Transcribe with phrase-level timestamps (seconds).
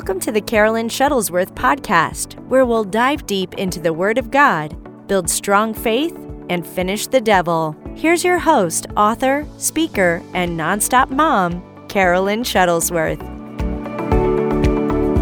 [0.00, 4.74] Welcome to the Carolyn Shuttlesworth podcast, where we'll dive deep into the Word of God,
[5.06, 6.16] build strong faith,
[6.48, 7.76] and finish the devil.
[7.96, 13.20] Here's your host, author, speaker, and nonstop mom, Carolyn Shuttlesworth.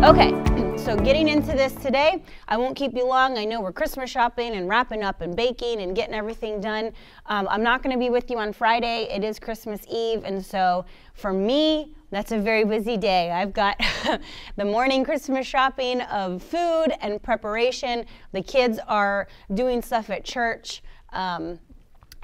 [0.05, 0.31] Okay,
[0.79, 3.37] so getting into this today, I won't keep you long.
[3.37, 6.93] I know we're Christmas shopping and wrapping up and baking and getting everything done.
[7.27, 9.09] Um, I'm not going to be with you on Friday.
[9.11, 10.85] It is Christmas Eve, and so
[11.15, 13.31] for me, that's a very busy day.
[13.31, 13.79] I've got
[14.57, 18.07] the morning Christmas shopping of food and preparation.
[18.33, 20.83] The kids are doing stuff at church.
[21.13, 21.59] Um,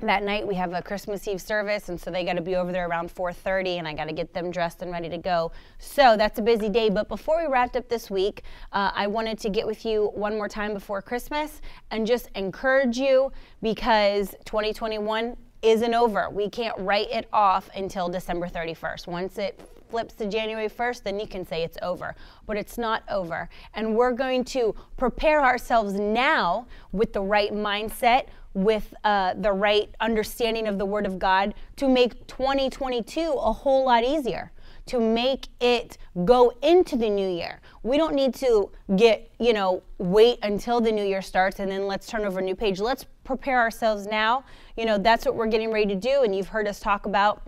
[0.00, 2.72] that night we have a Christmas Eve service, and so they got to be over
[2.72, 5.52] there around 4:30, and I got to get them dressed and ready to go.
[5.78, 6.90] So that's a busy day.
[6.90, 8.42] But before we wrapped up this week,
[8.72, 12.96] uh, I wanted to get with you one more time before Christmas and just encourage
[12.96, 13.30] you
[13.62, 16.28] because 2021 isn't over.
[16.28, 19.06] We can't write it off until December 31st.
[19.06, 22.14] Once it flips to January 1st, then you can say it's over.
[22.46, 23.48] But it's not over.
[23.74, 29.94] And we're going to prepare ourselves now with the right mindset, with uh, the right
[30.00, 34.52] understanding of the Word of God to make 2022 a whole lot easier
[34.86, 37.60] to make it go into the new year.
[37.82, 41.86] We don't need to get, you know, wait until the new year starts and then
[41.86, 42.80] let's turn over a new page.
[42.80, 44.44] Let's prepare ourselves now.
[44.76, 46.22] You know, that's what we're getting ready to do.
[46.22, 47.42] And you've heard us talk about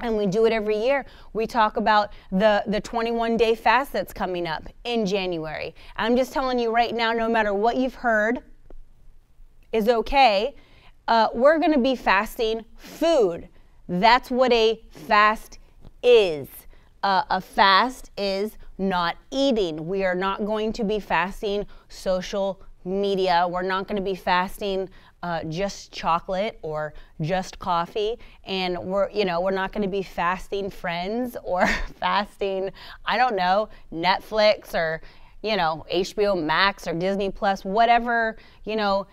[0.00, 1.06] and we do it every year.
[1.32, 5.74] We talk about the the 21 day fast that's coming up in January.
[5.96, 8.40] I'm just telling you right now, no matter what you've heard
[9.72, 10.54] is okay,
[11.08, 13.48] uh, we're going to be fasting food.
[13.88, 15.58] That's what a fast
[16.02, 16.48] is.
[17.02, 19.86] Uh, a fast is not eating.
[19.86, 23.46] We are not going to be fasting social media.
[23.48, 24.88] We're not going to be fasting
[25.26, 28.16] uh, just chocolate or just coffee.
[28.44, 31.66] And we're you know we're not going to be fasting friends or
[32.00, 32.70] fasting
[33.06, 35.00] i don't know netflix or
[35.42, 39.06] you know hbo max or disney plus whatever you know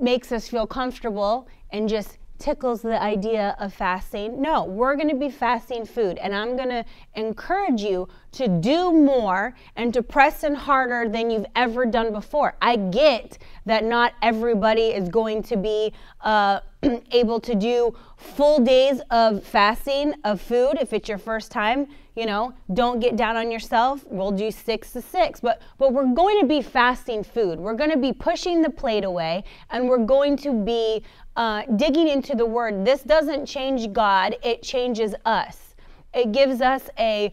[0.00, 4.40] makes us feel comfortable and just tickles the idea of fasting.
[4.42, 6.84] No, we're going to be fasting food, and I'm going to
[7.14, 12.56] encourage you to do more and to press in harder than you've ever done before.
[12.60, 15.92] I get that not everybody is going to be
[16.22, 16.60] uh,
[17.12, 22.26] able to do full days of fasting of food if it's your first time you
[22.26, 25.40] know don't get down on yourself we'll do six to six.
[25.40, 27.58] But but we're going to be fasting food.
[27.58, 31.02] We're going to be pushing the plate away and we're going to be
[31.36, 32.84] uh, digging into the word.
[32.84, 35.74] This doesn't change god it changes us.
[36.12, 37.32] It gives us a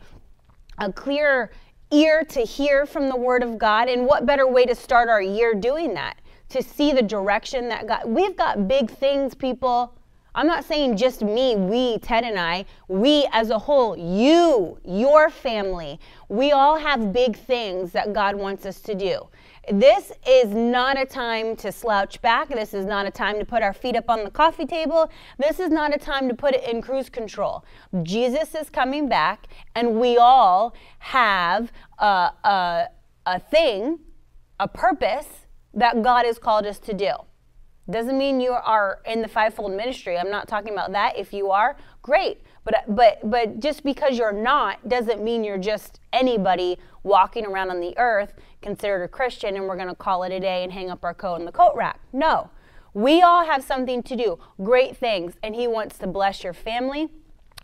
[0.80, 1.52] a clear
[1.92, 5.22] ear to hear from the word of god and what better way to start our
[5.22, 6.20] year doing that?
[6.50, 9.97] To see the direction that god we've got big things people
[10.38, 15.32] I'm not saying just me, we, Ted and I, we as a whole, you, your
[15.32, 16.00] family,
[16.30, 19.30] we all have big things that God wants us to do.
[19.72, 22.50] This is not a time to slouch back.
[22.50, 25.10] This is not a time to put our feet up on the coffee table.
[25.40, 27.66] This is not a time to put it in cruise control.
[28.04, 32.06] Jesus is coming back, and we all have a,
[32.44, 32.90] a,
[33.26, 33.98] a thing,
[34.60, 37.14] a purpose that God has called us to do.
[37.90, 40.18] Doesn't mean you are in the fivefold ministry.
[40.18, 41.18] I'm not talking about that.
[41.18, 42.42] If you are, great.
[42.66, 47.80] But but but just because you're not doesn't mean you're just anybody walking around on
[47.80, 50.90] the earth considered a Christian and we're going to call it a day and hang
[50.90, 52.02] up our coat in the coat rack.
[52.12, 52.50] No.
[52.94, 57.10] We all have something to do, great things, and he wants to bless your family.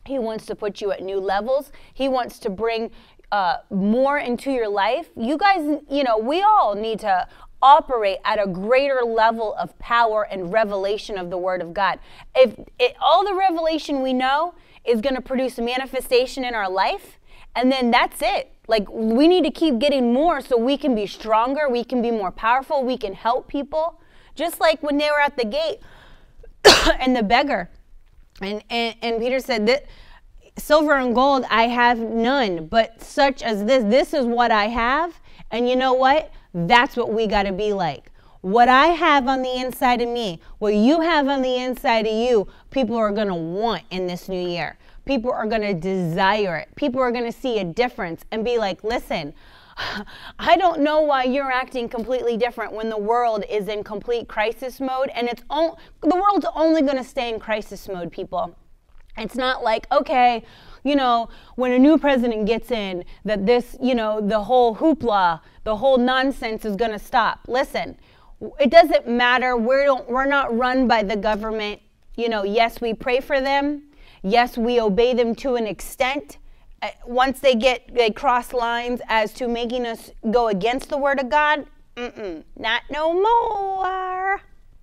[0.05, 1.71] He wants to put you at new levels.
[1.93, 2.91] He wants to bring
[3.31, 5.09] uh, more into your life.
[5.17, 7.27] You guys, you know, we all need to
[7.63, 11.97] operate at a greater level of power and revelation of the Word of God.
[12.35, 14.53] If it, all the revelation we know
[14.85, 17.17] is going to produce a manifestation in our life,
[17.55, 18.51] and then that's it.
[18.67, 22.11] Like, we need to keep getting more so we can be stronger, we can be
[22.11, 23.99] more powerful, we can help people.
[24.35, 25.79] Just like when they were at the gate
[26.99, 27.69] and the beggar,
[28.41, 29.85] and, and, and Peter said that
[30.57, 35.19] silver and gold I have none, but such as this, this is what I have.
[35.51, 36.31] And you know what?
[36.53, 38.11] That's what we got to be like.
[38.41, 42.13] What I have on the inside of me, what you have on the inside of
[42.13, 44.77] you, people are going to want in this new year.
[45.05, 46.69] People are going to desire it.
[46.75, 49.33] People are going to see a difference and be like, listen,
[50.39, 54.79] I don't know why you're acting completely different when the world is in complete crisis
[54.79, 58.55] mode and it's on, the world's only going to stay in crisis mode, people.
[59.17, 60.43] It's not like, okay,
[60.83, 65.41] you know, when a new president gets in, that this, you know, the whole hoopla,
[65.63, 67.39] the whole nonsense is going to stop.
[67.47, 67.97] Listen,
[68.59, 69.55] it doesn't matter.
[69.55, 71.81] We don't, we're not run by the government.
[72.15, 73.83] You know, yes, we pray for them.
[74.21, 76.37] Yes, we obey them to an extent.
[76.83, 81.19] uh, once they get they cross lines as to making us go against the word
[81.19, 81.65] of God,
[81.95, 84.41] mm-mm, not no more.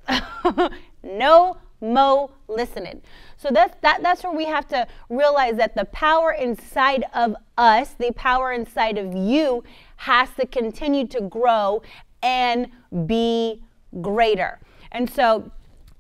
[1.03, 3.03] no mo listening.
[3.37, 7.95] So that's that that's where we have to realize that the power inside of us,
[7.99, 9.65] the power inside of you
[9.97, 11.83] has to continue to grow
[12.23, 12.69] and
[13.07, 13.63] be
[14.01, 14.59] greater.
[14.93, 15.51] And so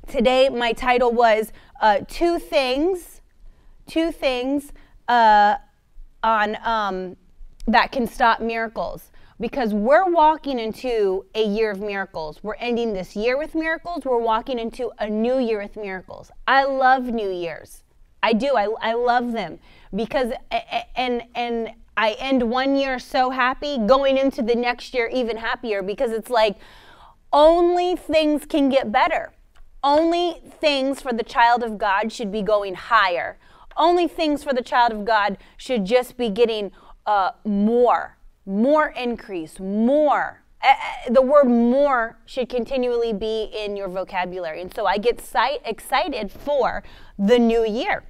[0.06, 3.20] today my title was uh, two things,
[3.86, 4.72] two things
[5.08, 5.56] uh,
[6.22, 7.16] on um,
[7.66, 9.10] that can stop miracles
[9.40, 12.40] because we're walking into a year of miracles.
[12.42, 14.04] We're ending this year with miracles.
[14.04, 16.30] We're walking into a new year with miracles.
[16.46, 17.82] I love New Year's.
[18.22, 18.54] I do.
[18.54, 19.58] I, I love them
[19.96, 20.32] because
[20.94, 25.82] and and I end one year so happy, going into the next year even happier
[25.82, 26.56] because it's like
[27.32, 29.32] only things can get better.
[29.82, 33.38] Only things for the child of God should be going higher.
[33.74, 36.72] Only things for the child of God should just be getting
[37.06, 40.42] uh, more more increase, more.
[40.62, 40.74] Uh,
[41.10, 44.60] the word more should continually be in your vocabulary.
[44.60, 45.22] And so I get
[45.64, 46.82] excited for
[47.18, 48.04] the new year.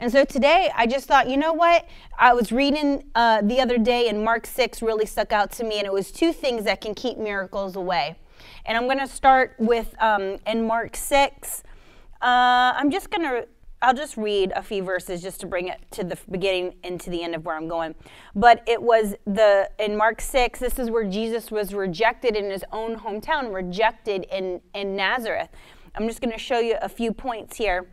[0.00, 1.86] And so today I just thought, you know what?
[2.18, 5.78] I was reading uh, the other day and Mark 6 really stuck out to me,
[5.78, 8.16] and it was two things that can keep miracles away.
[8.64, 11.62] And I'm going to start with um, in Mark 6.
[12.20, 12.24] Uh,
[12.76, 13.46] I'm just going to
[13.82, 17.10] I'll just read a few verses just to bring it to the beginning and to
[17.10, 17.96] the end of where I'm going.
[18.32, 22.64] But it was the in Mark 6, this is where Jesus was rejected in his
[22.70, 25.48] own hometown, rejected in, in Nazareth.
[25.96, 27.88] I'm just going to show you a few points here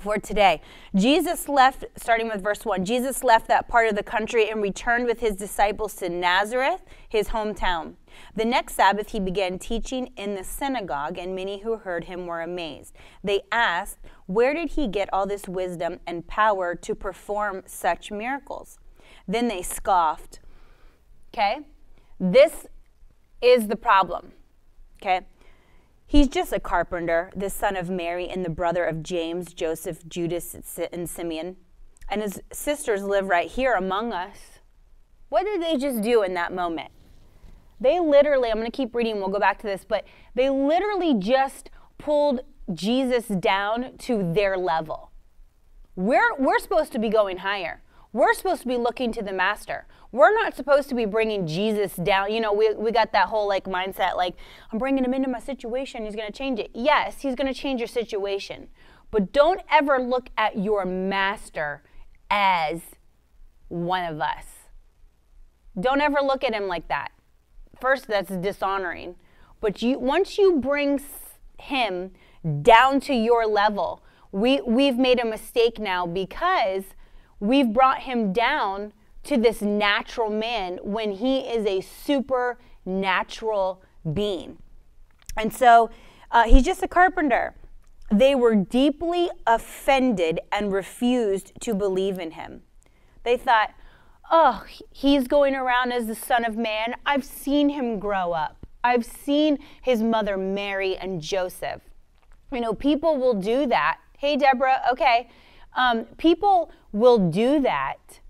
[0.00, 0.60] for today.
[0.94, 5.06] Jesus left, starting with verse 1, Jesus left that part of the country and returned
[5.06, 7.94] with his disciples to Nazareth, his hometown.
[8.34, 12.40] The next Sabbath, he began teaching in the synagogue, and many who heard him were
[12.40, 12.94] amazed.
[13.22, 18.78] They asked, Where did he get all this wisdom and power to perform such miracles?
[19.26, 20.40] Then they scoffed.
[21.32, 21.60] Okay?
[22.18, 22.66] This
[23.40, 24.32] is the problem.
[25.00, 25.26] Okay?
[26.06, 30.56] He's just a carpenter, the son of Mary and the brother of James, Joseph, Judas,
[30.90, 31.56] and Simeon.
[32.08, 34.60] And his sisters live right here among us.
[35.28, 36.90] What did they just do in that moment?
[37.80, 40.04] They literally, I'm going to keep reading, we'll go back to this, but
[40.34, 42.40] they literally just pulled
[42.72, 45.12] Jesus down to their level.
[45.96, 47.82] We're, we're supposed to be going higher.
[48.12, 49.86] We're supposed to be looking to the master.
[50.12, 52.32] We're not supposed to be bringing Jesus down.
[52.32, 54.34] You know, we, we got that whole like mindset like,
[54.72, 56.04] I'm bringing him into my situation.
[56.04, 56.70] He's going to change it.
[56.74, 58.68] Yes, he's going to change your situation.
[59.10, 61.82] But don't ever look at your master
[62.30, 62.80] as
[63.68, 64.44] one of us.
[65.78, 67.12] Don't ever look at him like that
[67.80, 69.16] first that's dishonoring.
[69.60, 71.00] But you once you bring
[71.58, 72.12] him
[72.62, 74.02] down to your level
[74.32, 76.84] we we've made a mistake now because
[77.40, 78.92] we've brought him down
[79.24, 83.82] to this natural man when he is a supernatural
[84.12, 84.58] being.
[85.36, 85.90] And so
[86.30, 87.54] uh, he's just a carpenter.
[88.10, 92.62] They were deeply offended and refused to believe in him.
[93.22, 93.70] They thought
[94.30, 96.94] oh, he's going around as the Son of Man.
[97.06, 98.66] I've seen him grow up.
[98.84, 101.82] I've seen his mother Mary and Joseph.
[102.52, 103.98] You know, people will do that.
[104.18, 105.28] Hey, Deborah, okay.
[105.76, 108.20] Um, people will do that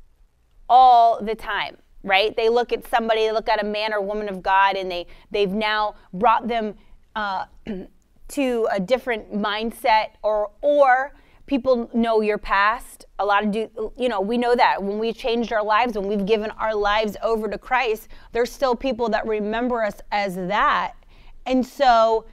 [0.68, 2.36] all the time, right?
[2.36, 5.06] They look at somebody, they look at a man or woman of God, and they
[5.30, 6.74] they've now brought them
[7.14, 7.46] uh,
[8.28, 11.14] to a different mindset, or or
[11.46, 15.12] people know your past a lot of do you know we know that when we
[15.12, 19.26] changed our lives when we've given our lives over to christ there's still people that
[19.26, 20.94] remember us as that.
[21.46, 22.26] And so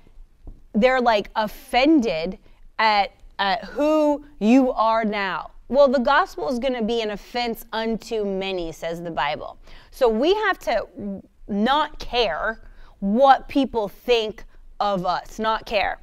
[0.73, 2.37] they're like offended
[2.79, 5.51] at, at who you are now.
[5.67, 9.57] Well the gospel is going to be an offense unto many says the bible.
[9.91, 12.61] So we have to not care
[12.99, 14.43] what people think
[14.79, 15.99] of us not care.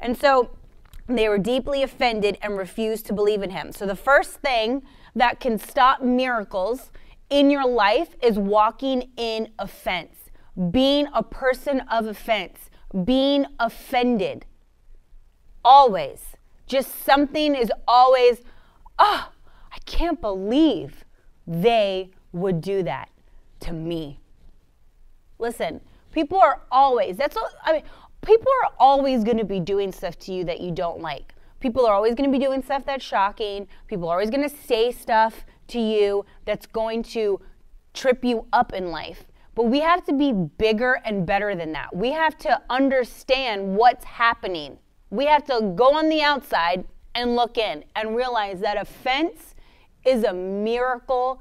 [0.00, 0.50] And so
[1.06, 3.72] they were deeply offended and refused to believe in him.
[3.72, 4.82] So, the first thing
[5.14, 6.90] that can stop miracles
[7.30, 10.30] in your life is walking in offense,
[10.70, 12.70] being a person of offense,
[13.04, 14.46] being offended.
[15.64, 16.20] Always.
[16.66, 18.40] Just something is always,
[18.98, 19.30] oh,
[19.72, 21.04] I can't believe
[21.46, 23.10] they would do that
[23.60, 24.20] to me.
[25.38, 25.80] Listen,
[26.12, 27.82] people are always, that's what, I mean,
[28.24, 31.34] people are always going to be doing stuff to you that you don't like.
[31.60, 33.66] People are always going to be doing stuff that's shocking.
[33.86, 37.40] People are always going to say stuff to you that's going to
[37.94, 39.24] trip you up in life.
[39.54, 41.94] But we have to be bigger and better than that.
[41.94, 44.78] We have to understand what's happening.
[45.10, 49.54] We have to go on the outside and look in and realize that offense
[50.04, 51.40] is a miracle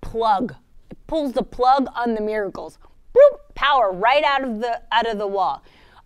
[0.00, 0.54] plug.
[0.90, 2.78] It pulls the plug on the miracles.
[3.20, 5.62] Boop, power right out of the out of the wall.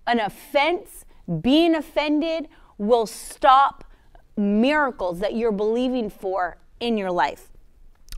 [0.06, 1.04] An offense,
[1.40, 3.84] being offended will stop
[4.36, 7.50] miracles that you're believing for in your life.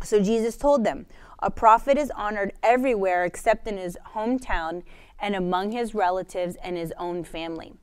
[0.02, 1.06] So Jesus told them,
[1.40, 4.82] a prophet is honored everywhere except in his hometown
[5.20, 7.74] and among his relatives and his own family.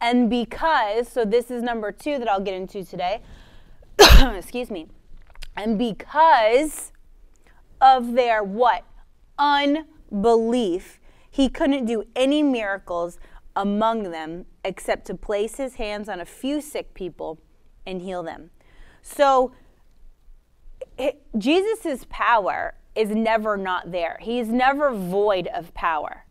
[0.00, 3.22] And because, so this is number two that I'll get into today,
[4.20, 4.88] excuse me,
[5.56, 6.92] and because
[7.80, 8.84] of their what?
[9.38, 9.86] Unbelief,
[11.30, 13.18] he couldn't do any miracles
[13.54, 17.38] among them except to place his hands on a few sick people
[17.86, 18.50] and heal them.
[19.02, 19.52] So,
[21.36, 24.18] Jesus' power is never not there.
[24.20, 26.24] He's never void of power.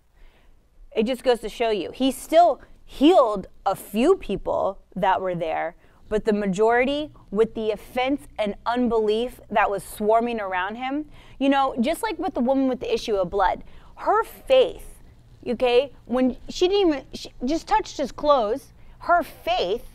[0.96, 1.92] It just goes to show you.
[1.92, 5.76] He still healed a few people that were there,
[6.08, 11.06] but the majority, with the offense and unbelief that was swarming around him,
[11.40, 13.64] you know, just like with the woman with the issue of blood,
[13.96, 15.02] her faith,
[15.48, 19.88] okay, when she didn't even, she just touched his clothes, her faith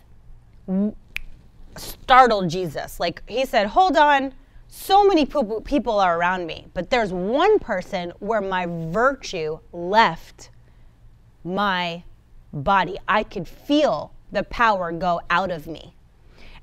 [1.77, 2.99] startled Jesus.
[2.99, 4.35] Like he said, hold on,
[4.69, 10.51] so many people are around me, but there's one person where my virtue left
[11.43, 12.05] my
[12.53, 12.97] body.
[13.09, 15.95] I could feel the power go out of me.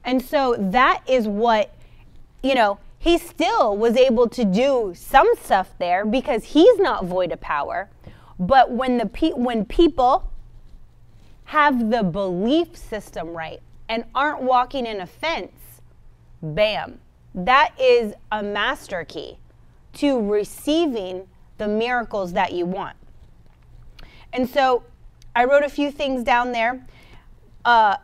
[0.08, 1.76] And so that is what,
[2.42, 7.34] you know, he still was able to do some stuff there because he's not void
[7.34, 7.90] of power.
[8.40, 10.32] But when the pe- when people
[11.46, 15.82] have the belief system right and aren't walking in offense,
[16.42, 17.00] bam,
[17.36, 19.38] that is a master key
[19.94, 22.96] to receiving the miracles that you want.
[24.32, 24.84] And so
[25.36, 26.86] I wrote a few things down there.
[27.66, 27.98] Uh,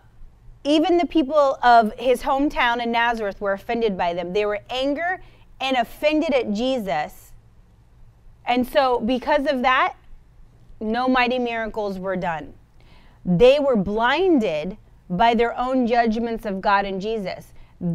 [0.63, 4.33] even the people of his hometown in Nazareth were offended by them.
[4.33, 5.21] They were anger
[5.59, 7.31] and offended at Jesus.
[8.45, 9.95] And so, because of that,
[10.79, 12.53] no mighty miracles were done.
[13.25, 14.77] They were blinded
[15.09, 17.53] by their own judgments of God and Jesus.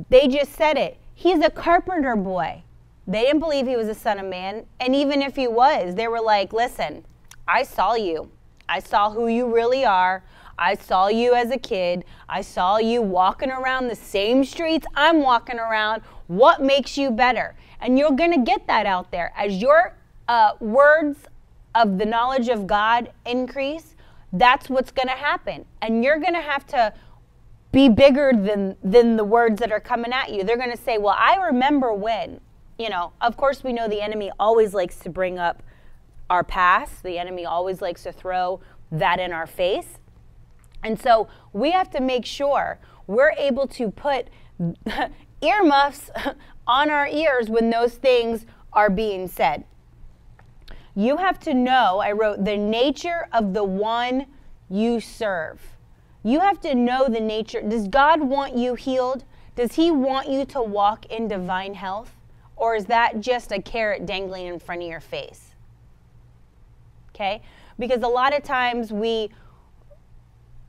[0.09, 0.99] They just said it.
[1.15, 2.63] He's a carpenter boy.
[3.07, 4.67] They didn't believe he was a son of man.
[4.81, 7.05] And even if he was, they were like, listen,
[7.47, 8.31] I saw you.
[8.69, 10.23] I saw who you really are.
[10.59, 12.05] I saw you as a kid.
[12.29, 16.03] I saw you walking around the same streets I'm walking around.
[16.27, 17.55] What makes you better?
[17.81, 19.33] And you're going to get that out there.
[19.37, 19.95] As your
[20.27, 21.19] uh, words
[21.75, 23.95] of the knowledge of God increase,
[24.33, 25.65] that's what's going to happen.
[25.81, 26.93] And you're going to have to
[27.71, 30.43] be bigger than than the words that are coming at you.
[30.43, 32.41] They're going to say, "Well, I remember when."
[32.79, 35.63] You know, of course we know the enemy always likes to bring up
[36.31, 37.03] our past.
[37.03, 38.61] The enemy always likes to throw
[38.91, 39.98] that in our face.
[40.83, 44.29] And so we have to make sure we're able to put
[45.43, 46.11] earmuffs
[46.67, 49.65] on our ears when those things are being said.
[50.95, 54.27] You have to know, I wrote, the nature of the one
[54.69, 55.61] you serve.
[56.25, 57.63] You have to know the nature.
[57.63, 59.25] Does God want you healed?
[59.55, 62.15] Does He want you to walk in divine health?
[62.57, 65.55] Or is that just a carrot dangling in front of your face?
[67.15, 67.43] Okay?
[67.79, 69.31] Because a lot of times we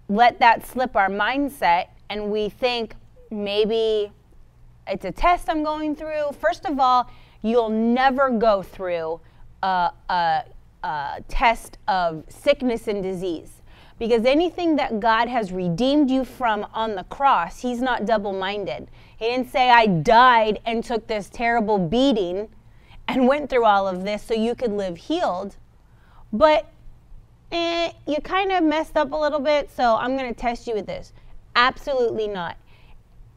[0.09, 2.95] let that slip our mindset and we think
[3.31, 4.11] maybe
[4.87, 6.31] it's a test I'm going through.
[6.39, 7.09] First of all,
[7.43, 9.21] you'll never go through
[9.61, 10.43] a, a,
[10.83, 13.61] a test of sickness and disease
[13.99, 18.89] because anything that God has redeemed you from on the cross, He's not double minded.
[19.17, 22.47] He didn't say, I died and took this terrible beating
[23.07, 25.57] and went through all of this so you could live healed.
[26.31, 26.71] But
[27.51, 30.75] eh, you kind of messed up a little bit, so I'm going to test you
[30.75, 31.13] with this.
[31.55, 32.57] Absolutely not.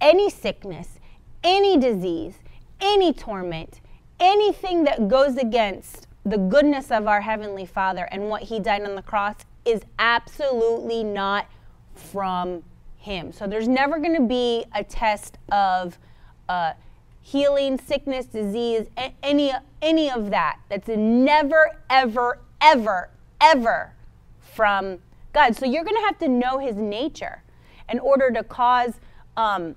[0.00, 0.98] Any sickness,
[1.42, 2.34] any disease,
[2.80, 3.80] any torment,
[4.20, 8.94] anything that goes against the goodness of our Heavenly Father and what He died on
[8.94, 11.46] the cross is absolutely not
[11.94, 12.62] from
[12.96, 13.32] him.
[13.32, 15.98] So there's never going to be a test of
[16.48, 16.72] uh,
[17.20, 18.86] healing, sickness, disease,
[19.22, 20.60] any any of that.
[20.68, 23.92] That's never, ever, ever, ever
[24.54, 24.98] from
[25.32, 25.56] God.
[25.56, 27.42] So you're going to have to know His nature
[27.88, 28.94] in order to cause
[29.36, 29.74] um,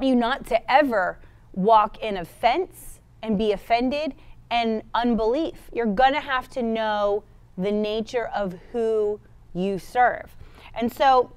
[0.00, 1.18] you not to ever
[1.52, 4.14] walk in offense and be offended
[4.50, 5.70] and unbelief.
[5.72, 7.22] You're going to have to know
[7.56, 9.20] the nature of who
[9.54, 10.36] you serve.
[10.74, 11.32] And so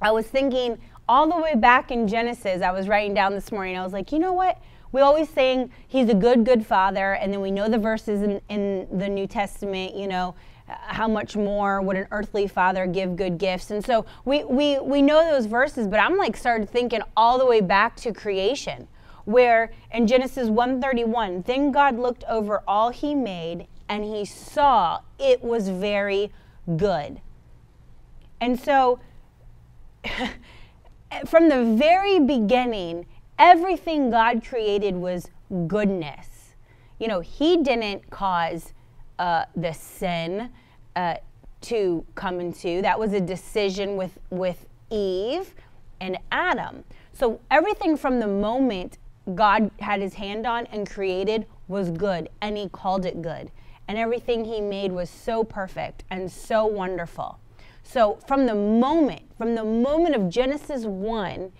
[0.00, 3.78] I was thinking all the way back in Genesis, I was writing down this morning,
[3.78, 4.60] I was like, you know what?
[4.92, 8.40] We always saying he's a good, good father, and then we know the verses in,
[8.48, 10.34] in the New Testament, you know,
[10.66, 13.70] how much more would an earthly father give good gifts?
[13.70, 17.46] And so we, we, we know those verses, but I'm like started thinking all the
[17.46, 18.88] way back to creation
[19.26, 25.42] where in Genesis 1:31, then God looked over all he made and he saw it
[25.42, 26.32] was very
[26.76, 27.20] good.
[28.40, 29.00] And so
[31.26, 33.06] from the very beginning,
[33.38, 35.28] everything God created was
[35.66, 36.54] goodness.
[36.98, 38.72] You know, he didn't cause
[39.18, 40.50] uh, the sin
[40.94, 41.16] uh,
[41.62, 42.82] to come into.
[42.82, 45.54] That was a decision with with Eve
[46.00, 46.84] and Adam.
[47.12, 48.98] So everything from the moment
[49.34, 53.50] God had his hand on and created was good, and he called it good.
[53.88, 57.38] And everything he made was so perfect and so wonderful.
[57.82, 61.52] So from the moment, from the moment of Genesis 1,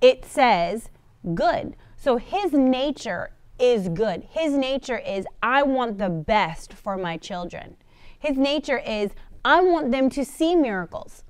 [0.00, 0.88] it says
[1.34, 1.76] good.
[1.96, 4.26] So his nature is good.
[4.30, 7.76] His nature is, I want the best for my children.
[8.18, 9.10] His nature is,
[9.44, 11.24] I want them to see miracles.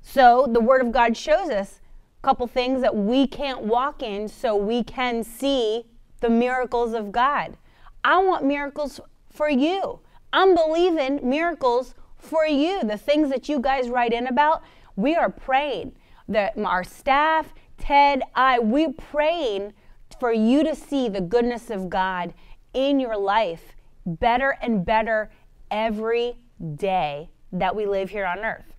[0.00, 1.80] So the Word of God shows us
[2.22, 5.84] a couple things that we can't walk in so we can see
[6.20, 7.56] the miracles of God.
[8.04, 10.00] I want miracles for you.
[10.32, 12.82] I'm believing miracles for you.
[12.82, 14.62] The things that you guys write in about,
[14.96, 15.92] we are praying.
[16.28, 19.72] That our staff, Ted, I, we're praying
[20.18, 22.34] for you to see the goodness of God
[22.74, 23.74] in your life
[24.06, 25.30] better and better
[25.70, 26.38] every
[26.76, 28.74] day that we live here on earth.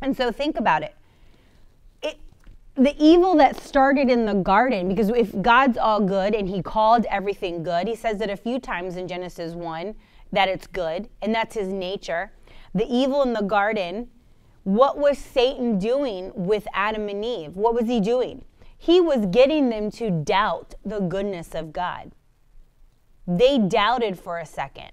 [0.00, 0.94] And so think about it.
[2.02, 2.18] it.
[2.74, 7.06] The evil that started in the garden, because if God's all good and He called
[7.10, 9.94] everything good, He says it a few times in Genesis 1
[10.32, 12.32] that it's good, and that's His nature.
[12.74, 14.08] The evil in the garden,
[14.64, 17.56] what was Satan doing with Adam and Eve?
[17.56, 18.44] What was he doing?
[18.82, 22.10] He was getting them to doubt the goodness of God.
[23.28, 24.90] They doubted for a second.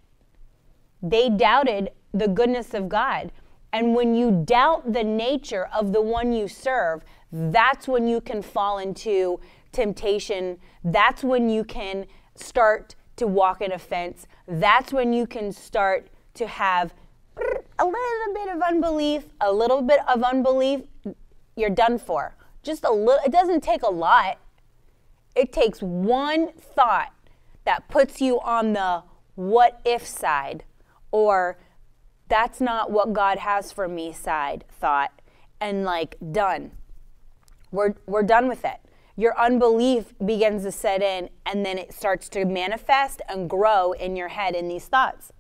[1.01, 3.31] They doubted the goodness of God.
[3.74, 8.43] And when you doubt the nature of the one you serve, that's when you can
[8.43, 9.39] fall into
[9.72, 10.60] temptation.
[10.84, 14.28] That's when you can start to walk in offense.
[14.47, 16.93] That's when you can start to have
[17.80, 20.82] a little bit of unbelief, a little bit of unbelief,
[21.56, 22.36] you're done for.
[22.63, 24.38] Just a little, it doesn't take a lot.
[25.36, 27.13] It takes one thought
[27.65, 29.04] that puts you on the
[29.36, 30.63] what if side
[31.12, 31.58] or
[32.28, 35.12] that's not what God has for me side thought
[35.60, 36.72] and like done.
[37.72, 38.78] We're we're done with it.
[39.15, 44.15] Your unbelief begins to set in and then it starts to manifest and grow in
[44.15, 45.32] your head in these thoughts.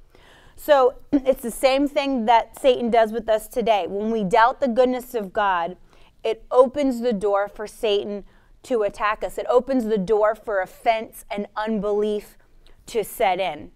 [0.55, 3.85] So it's the same thing that Satan does with us today.
[3.87, 5.77] When we doubt the goodness of God,
[6.23, 8.23] it opens the door for Satan
[8.63, 9.37] to attack us.
[9.37, 12.37] It opens the door for offense and unbelief
[12.87, 13.71] to set in.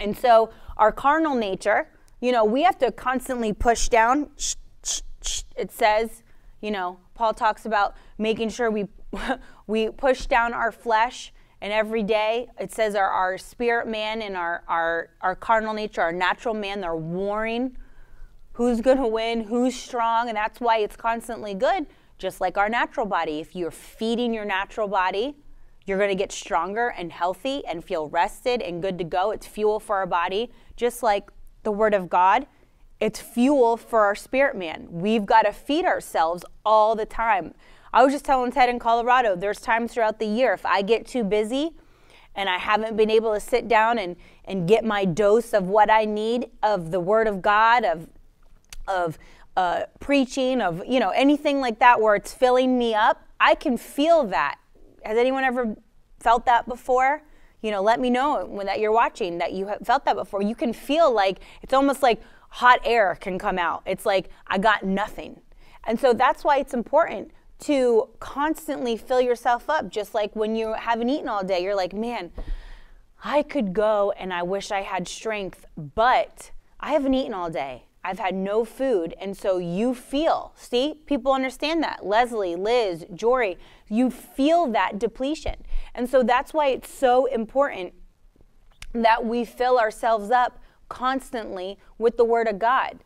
[0.00, 1.88] And so our carnal nature,
[2.20, 4.30] you know, we have to constantly push down.
[5.56, 6.22] It says,
[6.60, 8.86] you know, Paul talks about making sure we
[9.66, 14.36] we push down our flesh and every day it says our, our spirit man and
[14.36, 17.76] our, our, our carnal nature, our natural man, they're warring
[18.54, 21.86] who's going to win, who's strong, and that's why it's constantly good,
[22.18, 23.40] just like our natural body.
[23.40, 25.36] If you're feeding your natural body,
[25.86, 29.30] you're going to get stronger and healthy and feel rested and good to go.
[29.30, 31.30] It's fuel for our body, just like
[31.62, 32.46] the Word of God,
[33.00, 34.86] it's fuel for our spirit man.
[34.88, 37.54] We've got to feed ourselves all the time.
[37.92, 41.06] I was just telling Ted in Colorado, there's times throughout the year if I get
[41.06, 41.72] too busy
[42.34, 45.90] and I haven't been able to sit down and, and get my dose of what
[45.90, 48.08] I need of the Word of God, of,
[48.86, 49.18] of
[49.56, 53.76] uh, preaching, of you know anything like that where it's filling me up, I can
[53.76, 54.58] feel that.
[55.04, 55.76] Has anyone ever
[56.20, 57.22] felt that before?
[57.62, 60.42] you know, let me know when that you're watching that you have felt that before.
[60.42, 63.82] You can feel like it's almost like hot air can come out.
[63.86, 65.40] It's like I got nothing.
[65.84, 70.74] And so that's why it's important to constantly fill yourself up just like when you
[70.74, 71.62] haven't eaten all day.
[71.62, 72.32] You're like, "Man,
[73.24, 77.84] I could go and I wish I had strength, but I haven't eaten all day.
[78.04, 79.14] I've had no food.
[79.20, 82.04] And so you feel, see, people understand that.
[82.04, 85.56] Leslie, Liz, Jory, you feel that depletion.
[85.94, 87.94] And so that's why it's so important
[88.92, 92.98] that we fill ourselves up constantly with the Word of God.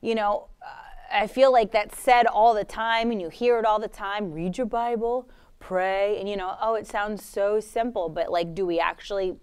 [0.00, 0.66] You know, uh,
[1.12, 4.32] I feel like that's said all the time and you hear it all the time
[4.32, 5.28] read your Bible,
[5.60, 9.36] pray, and you know, oh, it sounds so simple, but like, do we actually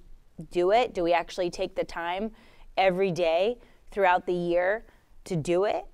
[0.51, 0.93] do it?
[0.93, 2.31] Do we actually take the time
[2.75, 3.57] every day
[3.91, 4.83] throughout the year
[5.25, 5.85] to do it?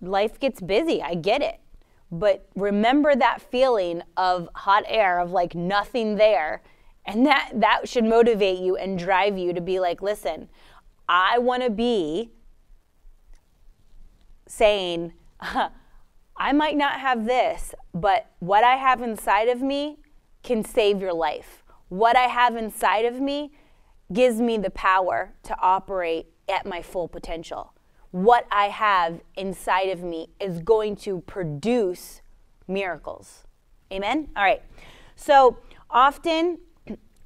[0.00, 1.60] Life gets busy, I get it.
[2.10, 6.62] But remember that feeling of hot air, of like nothing there.
[7.06, 10.48] And that, that should motivate you and drive you to be like, listen,
[11.08, 12.30] I want to be
[14.46, 19.98] saying, I might not have this, but what I have inside of me
[20.42, 21.62] can save your life.
[21.88, 23.52] What I have inside of me
[24.12, 27.74] gives me the power to operate at my full potential.
[28.10, 32.22] What I have inside of me is going to produce
[32.66, 33.44] miracles.
[33.92, 34.28] Amen?
[34.36, 34.62] All right.
[35.16, 36.58] So often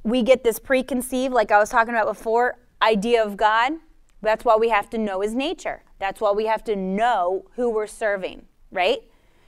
[0.02, 3.72] we get this preconceived, like I was talking about before, idea of God.
[4.20, 5.82] That's why we have to know his nature.
[5.98, 9.00] That's why we have to know who we're serving, right?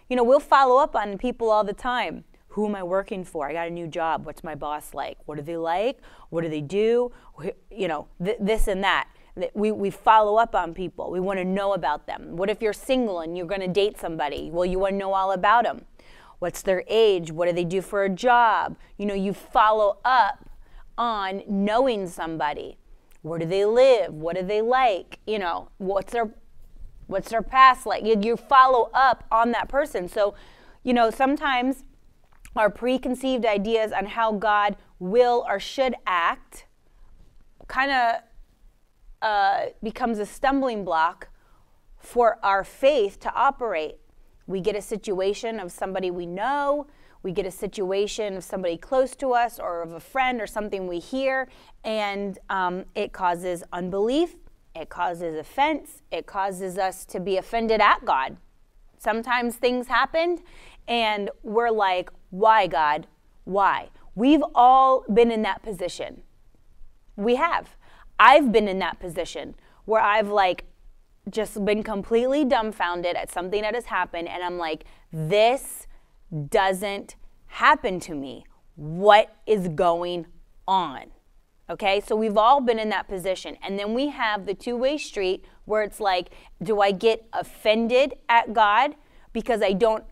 [0.08, 2.24] You know, we'll follow up on people all the time.
[2.48, 3.46] Who am I working for?
[3.48, 4.24] I got a new job.
[4.24, 5.18] What's my boss like?
[5.26, 5.98] What do they like?
[6.30, 7.12] What do they do?
[7.70, 9.08] You know, th- this and that.
[9.54, 11.10] We, we follow up on people.
[11.10, 12.36] We want to know about them.
[12.36, 14.50] What if you're single and you're going to date somebody?
[14.50, 15.84] Well, you want to know all about them.
[16.38, 17.30] What's their age?
[17.30, 18.76] What do they do for a job?
[18.96, 20.48] You know, you follow up
[20.98, 22.78] on knowing somebody.
[23.22, 24.14] Where do they live?
[24.14, 25.18] What do they like?
[25.26, 26.30] You know, what's their
[27.06, 28.04] what's their past like?
[28.04, 30.08] You, you follow up on that person.
[30.08, 30.34] So,
[30.82, 31.84] you know, sometimes
[32.54, 36.66] our preconceived ideas on how God will or should act
[37.68, 38.22] kind of
[39.22, 41.28] uh, becomes a stumbling block
[41.98, 43.96] for our faith to operate.
[44.46, 46.86] We get a situation of somebody we know,
[47.22, 50.86] we get a situation of somebody close to us or of a friend or something
[50.86, 51.48] we hear,
[51.82, 54.36] and um, it causes unbelief,
[54.76, 58.36] it causes offense, it causes us to be offended at God.
[58.98, 60.38] Sometimes things happen
[60.86, 63.06] and we're like, why, God?
[63.44, 63.88] Why?
[64.14, 66.22] We've all been in that position.
[67.16, 67.76] We have.
[68.18, 70.64] I've been in that position where I've like
[71.30, 75.86] just been completely dumbfounded at something that has happened, and I'm like, this
[76.48, 78.44] doesn't happen to me.
[78.76, 80.26] What is going
[80.68, 81.06] on?
[81.68, 83.56] Okay, so we've all been in that position.
[83.62, 86.30] And then we have the two way street where it's like,
[86.62, 88.94] do I get offended at God
[89.32, 90.04] because I don't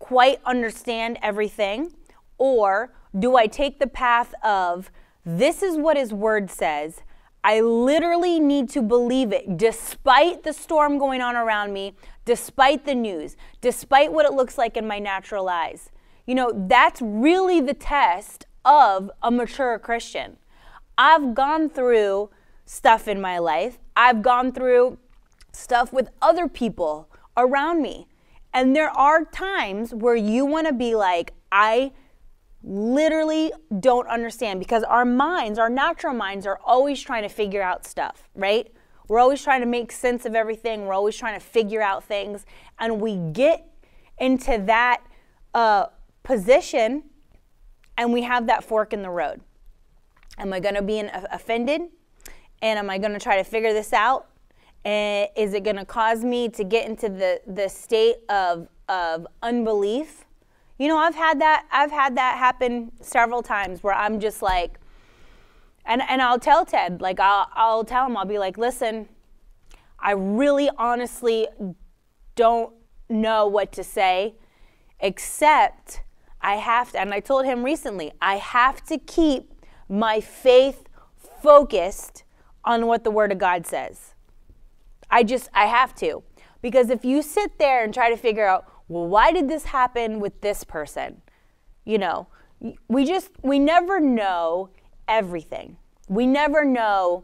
[0.00, 1.92] quite understand everything?
[2.38, 4.90] Or do I take the path of,
[5.24, 7.02] this is what His Word says.
[7.42, 12.94] I literally need to believe it despite the storm going on around me, despite the
[12.94, 15.90] news, despite what it looks like in my natural eyes.
[16.26, 20.36] You know, that's really the test of a mature Christian.
[20.98, 22.30] I've gone through
[22.66, 24.98] stuff in my life, I've gone through
[25.50, 28.06] stuff with other people around me.
[28.52, 31.92] And there are times where you want to be like, I
[32.62, 37.86] literally don't understand because our minds, our natural minds, are always trying to figure out
[37.86, 38.70] stuff, right?
[39.08, 40.86] We're always trying to make sense of everything.
[40.86, 42.46] We're always trying to figure out things.
[42.78, 43.66] And we get
[44.18, 45.02] into that
[45.54, 45.86] uh,
[46.22, 47.04] position
[47.98, 49.40] and we have that fork in the road.
[50.38, 51.82] Am I going to be offended?
[52.62, 54.26] And am I going to try to figure this out?
[54.84, 59.26] And is it going to cause me to get into the, the state of, of
[59.42, 60.24] unbelief?
[60.80, 64.80] You know, I've had that I've had that happen several times where I'm just like
[65.84, 69.06] and and I'll tell Ted, like I'll I'll tell him I'll be like, "Listen,
[69.98, 71.46] I really honestly
[72.34, 72.72] don't
[73.10, 74.36] know what to say
[75.00, 76.00] except
[76.40, 79.52] I have to and I told him recently, I have to keep
[79.86, 80.84] my faith
[81.42, 82.24] focused
[82.64, 84.14] on what the Word of God says.
[85.10, 86.22] I just, I have to.
[86.62, 90.18] Because if you sit there and try to figure out, well, why did this happen
[90.18, 91.22] with this person?
[91.84, 92.26] You know,
[92.88, 94.70] we just, we never know
[95.06, 95.76] everything.
[96.08, 97.22] We never know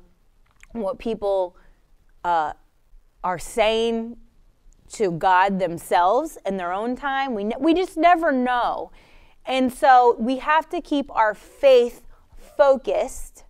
[0.71, 1.57] what people
[2.23, 2.53] uh,
[3.25, 4.17] are saying
[4.93, 7.35] to God themselves in their own time.
[7.35, 8.93] We, ne- we just never know.
[9.45, 12.03] And so we have to keep our faith
[12.57, 13.43] focused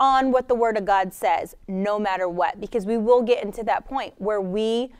[0.00, 3.62] on what the Word of God says, no matter what, because we will get into
[3.64, 4.94] that point where we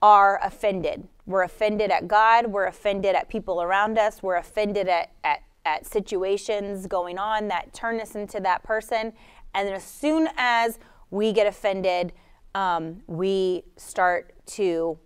[0.00, 1.08] are offended.
[1.30, 5.86] We're offended at God, we're offended at people around us, we're offended at, at, at
[5.86, 9.12] situations going on that turn us into that person.
[9.54, 12.12] And then as soon as we get offended,
[12.56, 14.98] um, we start to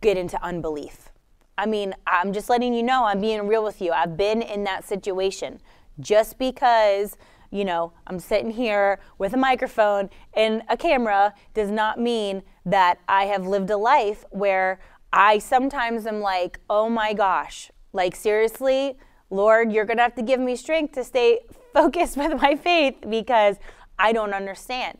[0.00, 1.10] get into unbelief.
[1.56, 3.90] I mean, I'm just letting you know, I'm being real with you.
[3.90, 5.60] I've been in that situation.
[5.98, 7.16] Just because,
[7.50, 12.98] you know, I'm sitting here with a microphone and a camera does not mean that
[13.08, 14.80] I have lived a life where
[15.12, 18.98] I sometimes am like, oh my gosh, like seriously,
[19.30, 21.40] Lord, you're going to have to give me strength to stay
[21.72, 23.56] focused with my faith because
[23.98, 24.98] I don't understand.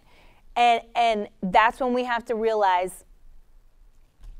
[0.57, 3.05] And and that's when we have to realize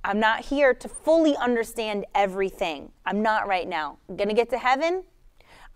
[0.03, 2.92] I'm not here to fully understand everything.
[3.05, 3.99] I'm not right now.
[4.09, 5.05] I'm going to get to heaven.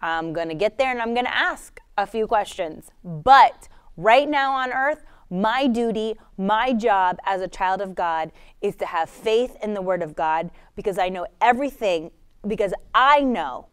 [0.01, 2.90] I'm going to get there and I'm going to ask a few questions.
[3.05, 8.76] But right now on earth, my duty, my job as a child of God is
[8.76, 12.11] to have faith in the Word of God because I know everything,
[12.46, 13.68] because I know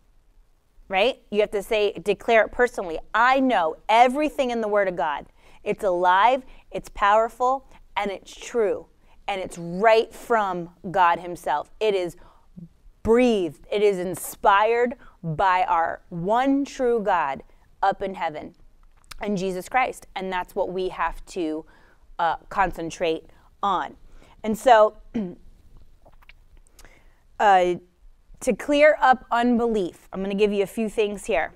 [0.89, 1.21] right?
[1.29, 2.99] You have to say, declare it personally.
[3.13, 5.27] I know everything in the Word of God.
[5.63, 8.88] It's alive, it's powerful, and it's true.
[9.27, 11.71] And it's right from God Himself.
[11.79, 12.17] It is
[13.03, 17.43] breathed, it is inspired by our one true God
[17.81, 18.55] up in heaven
[19.21, 20.07] and Jesus Christ.
[20.15, 21.65] And that's what we have to
[22.17, 23.25] uh, concentrate
[23.61, 23.95] on.
[24.43, 24.97] And so,
[27.39, 27.75] uh,
[28.39, 31.53] to clear up unbelief, I'm going to give you a few things here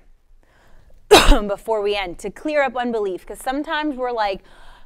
[1.46, 2.18] before we end.
[2.20, 4.42] To clear up unbelief, because sometimes we're like,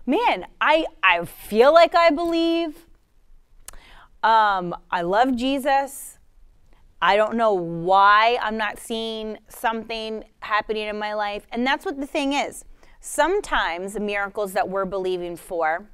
[0.07, 2.87] man, I, I feel like I believe.
[4.22, 6.18] Um, I love Jesus.
[7.01, 11.47] I don't know why I'm not seeing something happening in my life.
[11.53, 12.65] And that's what the thing is.
[13.01, 15.87] Sometimes the miracles that we're believing for,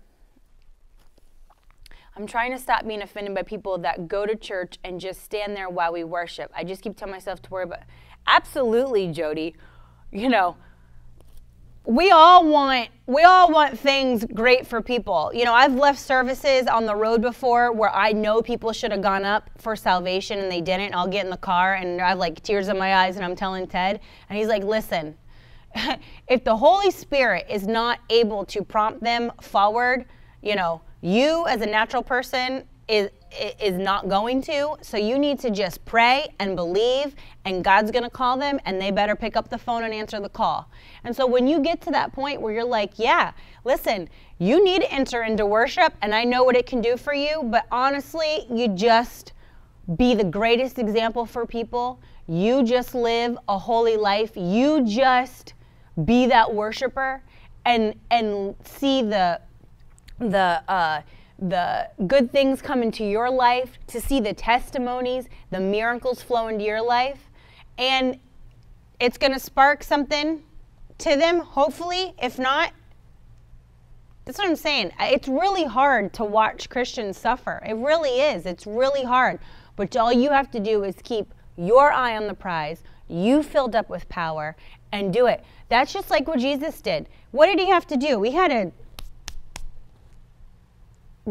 [2.17, 5.57] I'm trying to stop being offended by people that go to church and just stand
[5.57, 6.51] there while we worship.
[6.57, 7.81] I just keep telling myself to worry about
[8.27, 9.57] absolutely, Jody.
[10.13, 10.57] You know,
[11.87, 15.31] we all want we all want things great for people.
[15.35, 19.03] You know, I've left services on the road before where I know people should have
[19.03, 20.95] gone up for salvation and they didn't.
[20.95, 23.37] I'll get in the car and I have like tears in my eyes and I'm
[23.37, 25.15] telling Ted and he's like, "Listen,
[26.29, 30.07] if the Holy Spirit is not able to prompt them forward,
[30.41, 33.11] you know, you as a natural person is
[33.61, 34.77] is not going to.
[34.81, 38.81] So you need to just pray and believe, and God's going to call them, and
[38.81, 40.71] they better pick up the phone and answer the call.
[41.03, 43.33] And so when you get to that point where you're like, yeah,
[43.65, 47.13] listen, you need to enter into worship, and I know what it can do for
[47.13, 49.33] you, but honestly, you just
[49.97, 52.01] be the greatest example for people.
[52.29, 54.33] You just live a holy life.
[54.37, 55.55] You just
[56.05, 57.23] be that worshiper
[57.65, 59.41] and and see the
[60.19, 61.03] the uh,
[61.39, 66.65] the good things come into your life, to see the testimonies, the miracles flow into
[66.65, 67.31] your life,
[67.77, 68.19] and
[69.01, 70.43] it's going to spark something
[70.99, 71.41] to them.
[71.41, 72.73] Hopefully, if not,
[74.25, 74.93] that's what I'm saying.
[75.01, 77.63] It's really hard to watch Christians suffer.
[77.67, 78.47] It really is.
[78.47, 79.39] It's really hard.
[79.77, 83.77] But all you have to do is keep your eye on the prize, you filled
[83.77, 84.57] up with power,
[84.93, 85.45] and do it.
[85.69, 87.09] That's just like what Jesus did.
[87.33, 88.23] What did he have to do?
[88.23, 88.73] He had to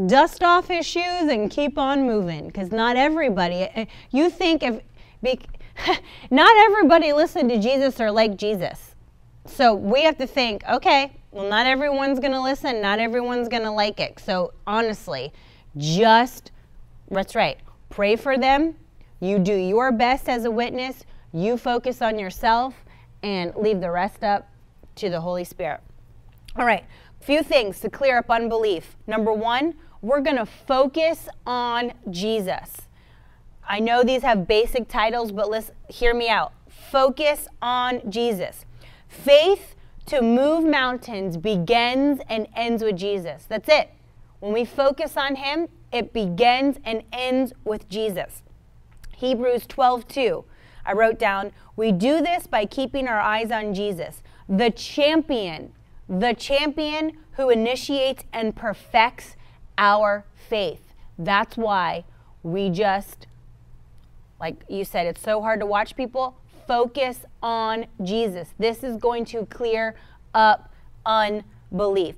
[0.08, 4.82] dust off his shoes and keep on moving because not everybody, eh, you think if,
[6.32, 8.96] not everybody listened to Jesus or like Jesus.
[9.46, 13.64] So we have to think, okay, well, not everyone's going to listen, not everyone's going
[13.64, 14.20] to like it.
[14.20, 15.34] So honestly,
[15.78, 16.52] just,
[17.10, 17.58] that's right,
[17.90, 18.76] pray for them.
[19.20, 21.04] You do your best as a witness.
[21.34, 22.76] You focus on yourself
[23.22, 24.50] and leave the rest up
[24.96, 25.82] to the Holy Spirit.
[26.56, 26.86] All right,
[27.24, 28.98] few things to clear up unbelief.
[29.08, 32.74] Number one, we're going to focus on Jesus.
[33.68, 36.52] I know these have basic titles, but let's hear me out.
[36.68, 38.66] Focus on Jesus.
[39.08, 39.76] Faith
[40.08, 43.46] to move mountains begins and ends with Jesus.
[43.48, 43.90] That's it.
[44.42, 48.44] When we focus on him, it begins and ends with Jesus.
[49.16, 50.44] Hebrews 12, 2.
[50.86, 55.72] I wrote down, we do this by keeping our eyes on Jesus, the champion,
[56.08, 59.36] the champion who initiates and perfects
[59.78, 60.94] our faith.
[61.18, 62.06] That's why
[62.44, 63.28] we just,
[64.40, 66.38] like you said, it's so hard to watch people.
[66.68, 68.50] Focus on Jesus.
[68.58, 69.96] This is going to clear
[70.34, 70.74] up
[71.06, 72.16] unbelief.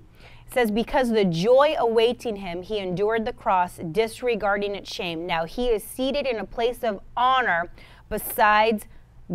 [0.47, 5.25] It says, Because the joy awaiting him, he endured the cross, disregarding its shame.
[5.25, 7.71] Now he is seated in a place of honor
[8.09, 8.85] besides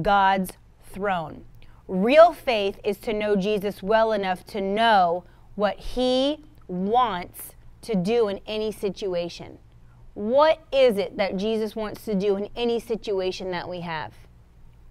[0.00, 0.52] God's
[0.92, 1.44] throne.
[1.90, 5.24] Real faith is to know Jesus well enough to know
[5.56, 9.58] what he wants to do in any situation.
[10.14, 14.14] What is it that Jesus wants to do in any situation that we have?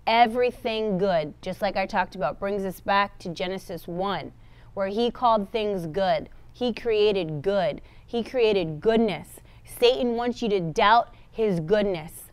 [0.05, 4.33] Everything good, just like I talked about, brings us back to Genesis 1,
[4.73, 6.27] where he called things good.
[6.51, 7.79] He created good.
[8.05, 9.39] He created goodness.
[9.63, 12.23] Satan wants you to doubt his goodness.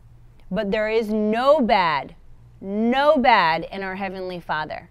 [0.51, 2.15] But there is no bad,
[2.61, 4.89] no bad in our Heavenly Father.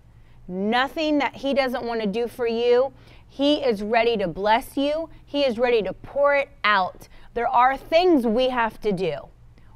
[0.49, 2.93] Nothing that He doesn't want to do for you.
[3.29, 7.09] He is ready to bless you, He is ready to pour it out.
[7.35, 9.29] There are things we have to do.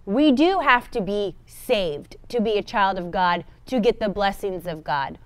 [0.07, 4.09] We do have to be saved to be a child of God, to get the
[4.09, 5.19] blessings of God.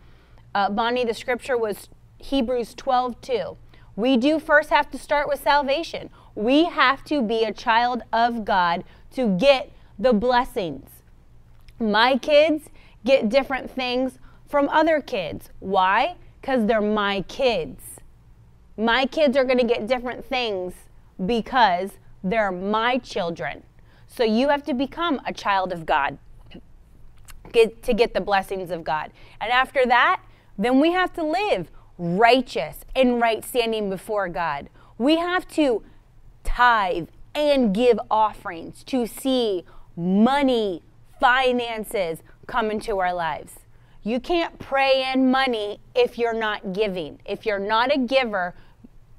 [0.54, 3.56] Uh, Bonnie, the scripture was Hebrews 12 2.
[3.96, 6.10] We do first have to start with salvation.
[6.34, 10.90] We have to be a child of God to get the blessings.
[11.78, 12.68] My kids
[13.04, 15.50] get different things from other kids.
[15.60, 16.16] Why?
[16.40, 17.82] Because they're my kids.
[18.76, 20.74] My kids are going to get different things
[21.24, 23.62] because they're my children.
[24.06, 26.18] So you have to become a child of God.
[27.52, 29.10] get, to get the blessings of God.
[29.40, 30.22] And after that,
[30.58, 34.68] then we have to live righteous and right standing before God.
[34.98, 35.82] We have to
[36.42, 39.64] tithe and give offerings to see
[39.96, 40.82] money,
[41.24, 43.54] finances come into our lives.
[44.02, 47.18] You can't pray in money if you're not giving.
[47.24, 48.54] If you're not a giver,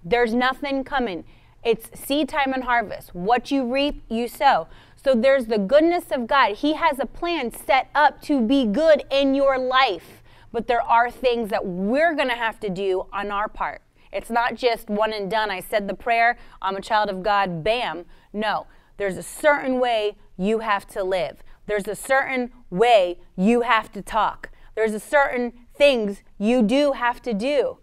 [0.04, 1.24] there's nothing coming.
[1.64, 3.16] It's seed time and harvest.
[3.16, 4.68] What you reap, you sow.
[5.04, 6.58] So there's the goodness of God.
[6.58, 10.22] He has a plan set up to be good in your life.
[10.52, 13.82] But there are things that we're going to have to do on our part.
[14.14, 15.50] It's not just one and done.
[15.50, 18.06] I said the prayer, I'm a child of God, bam.
[18.32, 21.42] No, there's a certain way you have to live.
[21.66, 24.52] There's a certain way you have to talk.
[24.76, 27.80] There's a certain things you do have to do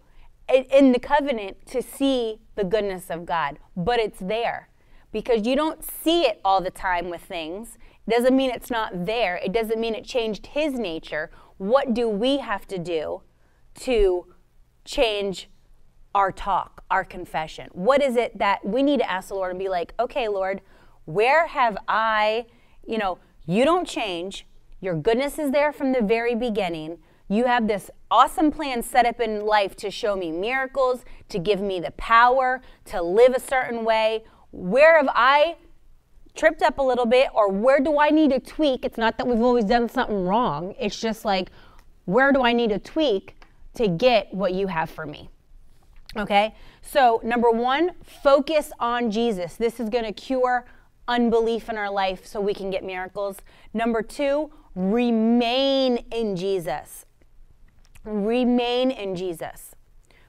[0.49, 4.69] in the covenant to see the goodness of God, but it's there
[5.11, 7.77] because you don't see it all the time with things.
[8.05, 9.37] It doesn't mean it's not there.
[9.37, 11.31] It doesn't mean it changed his nature.
[11.57, 13.21] What do we have to do
[13.81, 14.27] to
[14.83, 15.49] change
[16.13, 17.69] our talk, our confession?
[17.71, 20.61] What is it that we need to ask the Lord and be like, okay, Lord,
[21.05, 22.47] where have I,
[22.85, 24.45] you know, you don't change.
[24.81, 26.97] Your goodness is there from the very beginning.
[27.29, 31.61] You have this awesome plan set up in life to show me miracles, to give
[31.61, 34.23] me the power to live a certain way.
[34.51, 35.55] Where have I
[36.35, 38.85] tripped up a little bit, or where do I need to tweak?
[38.85, 41.49] It's not that we've always done something wrong, it's just like,
[42.05, 43.35] where do I need to tweak
[43.75, 45.29] to get what you have for me?
[46.17, 49.55] Okay, so number one, focus on Jesus.
[49.55, 50.65] This is going to cure
[51.07, 53.37] unbelief in our life so we can get miracles.
[53.73, 57.05] Number two, remain in Jesus
[58.03, 59.75] remain in Jesus.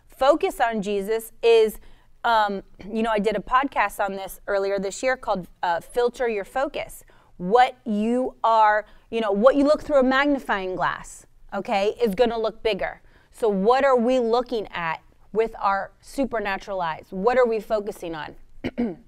[0.06, 1.78] Focus on Jesus is,
[2.22, 6.28] um, you know, I did a podcast on this earlier this year called uh, Filter
[6.28, 7.04] Your Focus.
[7.36, 12.30] What you are, you know, what you look through a magnifying glass, okay, is going
[12.30, 13.00] to look bigger.
[13.32, 17.06] So, what are we looking at with our supernatural eyes?
[17.10, 18.36] What are we focusing on?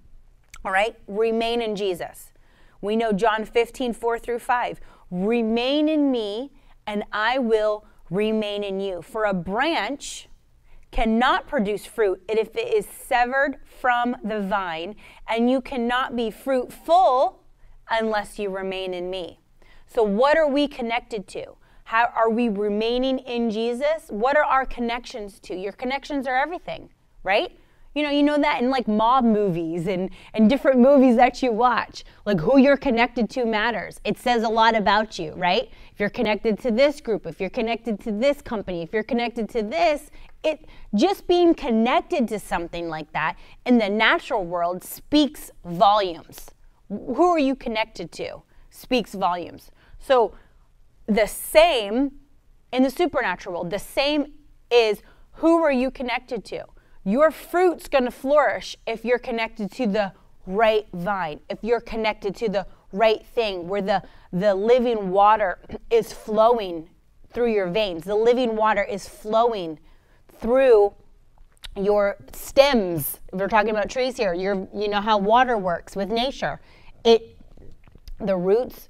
[0.67, 2.33] All right, remain in Jesus.
[2.81, 4.81] We know John 15, 4 through 5.
[5.13, 6.51] Remain in me,
[6.89, 9.01] and I will remain in you.
[9.01, 10.29] For a branch
[10.91, 14.97] cannot produce fruit if it is severed from the vine,
[15.29, 17.45] and you cannot be fruitful
[17.89, 19.39] unless you remain in me.
[19.87, 21.53] So, what are we connected to?
[21.85, 24.09] How are we remaining in Jesus?
[24.09, 25.55] What are our connections to?
[25.55, 26.91] Your connections are everything,
[27.23, 27.57] right?
[27.97, 31.51] You know, you know that in like mob movies and, and different movies that you
[31.51, 32.05] watch.
[32.27, 34.03] Like who you're connected to matters.
[34.05, 35.71] It says a lot about you, right?
[35.95, 39.49] If you're connected to this group, if you're connected to this company, if you're connected
[39.49, 40.11] to this,
[40.45, 46.51] it just being connected to something like that in the natural world speaks volumes.
[46.91, 48.43] Who are you connected to?
[48.69, 49.71] Speaks volumes.
[49.99, 50.35] So
[51.07, 52.13] the same
[52.73, 54.35] in the supernatural world, the same
[54.71, 55.01] is
[55.37, 56.67] who are you connected to?
[57.07, 60.13] Your fruit's going to flourish if you're connected to the
[60.45, 66.13] right vine, if you're connected to the right thing where the, the living water is
[66.13, 66.91] flowing
[67.33, 68.03] through your veins.
[68.03, 69.79] The living water is flowing
[70.41, 70.95] through
[71.77, 73.21] your stems.
[73.33, 76.61] We're talking about trees here, you know how water works with nature.
[77.05, 77.39] It
[78.19, 78.89] the roots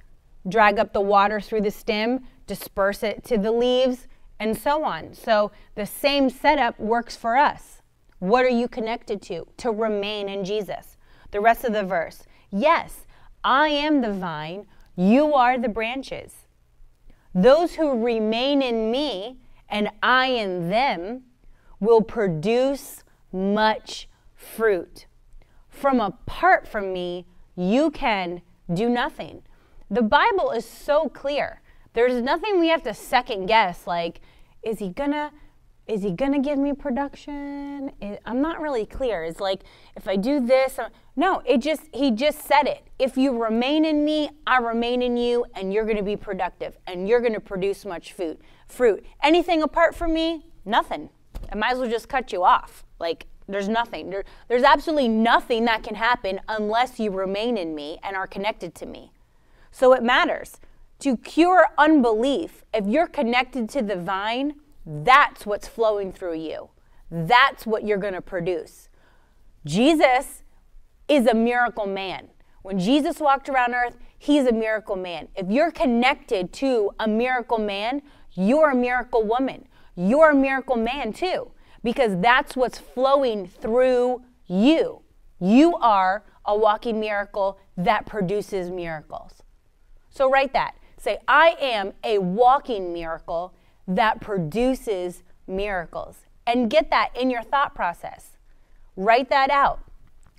[0.49, 4.07] drag up the water through the stem, disperse it to the leaves,
[4.41, 5.13] and so on.
[5.13, 7.76] So the same setup works for us.
[8.19, 9.47] What are you connected to?
[9.59, 10.97] To remain in Jesus.
[11.31, 12.25] The rest of the verse.
[12.51, 13.07] Yes,
[13.45, 16.47] I am the vine, you are the branches.
[17.35, 21.25] Those who remain in me and I in them
[21.81, 25.07] will produce much fruit.
[25.69, 28.41] From apart from me, you can
[28.73, 29.43] do nothing.
[29.91, 31.61] The Bible is so clear.
[31.93, 34.21] There's nothing we have to second guess like,
[34.63, 35.33] is he gonna
[35.87, 37.93] is he gonna give me production?
[38.25, 39.23] I'm not really clear.
[39.23, 39.63] It's like
[39.95, 41.43] if I do this, uh, no.
[41.47, 42.83] It just he just said it.
[42.99, 47.09] If you remain in me, I remain in you, and you're gonna be productive, and
[47.09, 49.05] you're gonna produce much food, fruit.
[49.23, 51.09] Anything apart from me, nothing.
[51.53, 52.85] I might as well just cut you off.
[52.99, 54.11] Like there's nothing.
[54.11, 58.75] There, there's absolutely nothing that can happen unless you remain in me and are connected
[58.77, 59.13] to me.
[59.71, 60.59] So it matters
[61.01, 62.65] to cure unbelief.
[62.75, 64.55] If you're connected to the vine
[64.87, 66.71] that's what's flowing through you.
[67.11, 68.89] That's what you're going to produce.
[69.65, 70.45] Jesus
[71.09, 72.29] is a miracle man.
[72.63, 75.29] When Jesus walked around earth, he's a miracle man.
[75.35, 79.67] If you're connected to a miracle man, you're a miracle woman.
[79.97, 85.03] You're a miracle man too, because that's what's flowing through you.
[85.41, 89.43] You are a walking miracle that produces miracles.
[90.11, 90.77] So write that.
[90.99, 93.55] Say, I am a walking miracle
[93.87, 96.25] that produces miracles.
[96.47, 98.37] And get that in your thought process.
[98.97, 99.81] Write that out.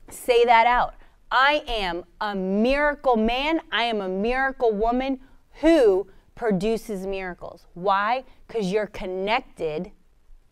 [0.09, 0.95] Say that out.
[1.29, 3.61] I am a miracle man.
[3.71, 5.19] I am a miracle woman
[5.61, 7.67] who produces miracles.
[7.73, 8.23] Why?
[8.47, 9.91] Because you're connected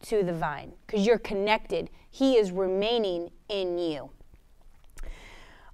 [0.03, 1.89] to the vine, because you're connected.
[2.09, 4.09] He is remaining in you.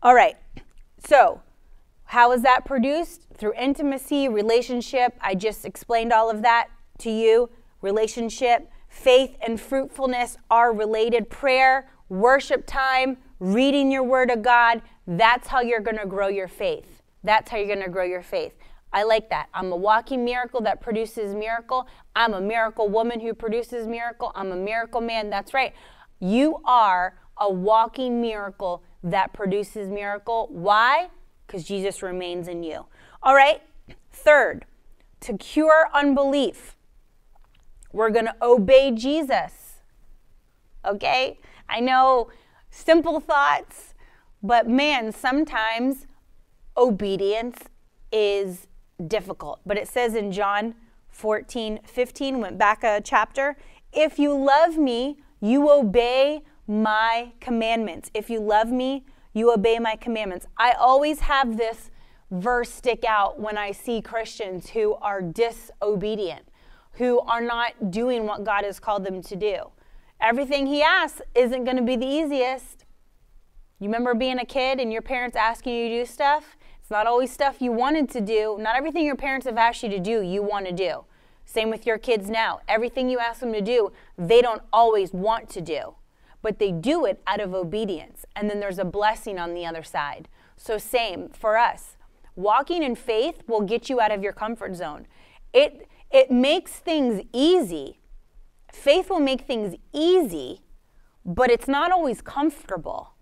[0.03, 0.35] All right.
[1.05, 1.41] So,
[2.05, 3.25] how is that produced?
[3.35, 5.15] Through intimacy, relationship.
[5.21, 6.69] I just explained all of that
[7.01, 7.49] to you.
[7.81, 11.29] Relationship, faith, and fruitfulness are related.
[11.29, 16.47] Prayer, worship time, reading your word of God, that's how you're going to grow your
[16.47, 17.01] faith.
[17.23, 18.53] That's how you're going to grow your faith.
[18.93, 19.47] I like that.
[19.53, 21.87] I'm a walking miracle that produces miracle.
[22.15, 24.31] I'm a miracle woman who produces miracle.
[24.35, 25.29] I'm a miracle man.
[25.29, 25.73] That's right.
[26.19, 30.47] You are a walking miracle that produces miracle.
[30.51, 31.09] Why?
[31.47, 32.85] Because Jesus remains in you.
[33.23, 33.61] All right.
[34.11, 34.65] Third,
[35.21, 36.75] to cure unbelief,
[37.93, 39.81] we're going to obey Jesus.
[40.85, 41.39] Okay?
[41.69, 42.29] I know
[42.69, 43.93] simple thoughts,
[44.41, 46.07] but man, sometimes
[46.77, 47.57] obedience
[48.11, 48.67] is
[49.07, 49.59] difficult.
[49.65, 50.75] But it says in John
[51.09, 53.57] 14, 15, went back a chapter,
[53.93, 58.09] if you love me, you obey my commandments.
[58.13, 60.45] If you love me, you obey my commandments.
[60.57, 61.89] I always have this
[62.29, 66.47] verse stick out when I see Christians who are disobedient,
[66.93, 69.71] who are not doing what God has called them to do.
[70.19, 72.85] Everything He asks isn't going to be the easiest.
[73.79, 76.57] You remember being a kid and your parents asking you to do stuff?
[76.79, 78.57] It's not always stuff you wanted to do.
[78.59, 81.05] Not everything your parents have asked you to do, you want to do.
[81.45, 82.61] Same with your kids now.
[82.67, 85.95] Everything you ask them to do, they don't always want to do,
[86.41, 88.25] but they do it out of obedience.
[88.35, 90.29] And then there's a blessing on the other side.
[90.55, 91.97] So, same for us.
[92.35, 95.07] Walking in faith will get you out of your comfort zone.
[95.53, 97.99] It, it makes things easy.
[98.71, 100.61] Faith will make things easy,
[101.25, 103.13] but it's not always comfortable.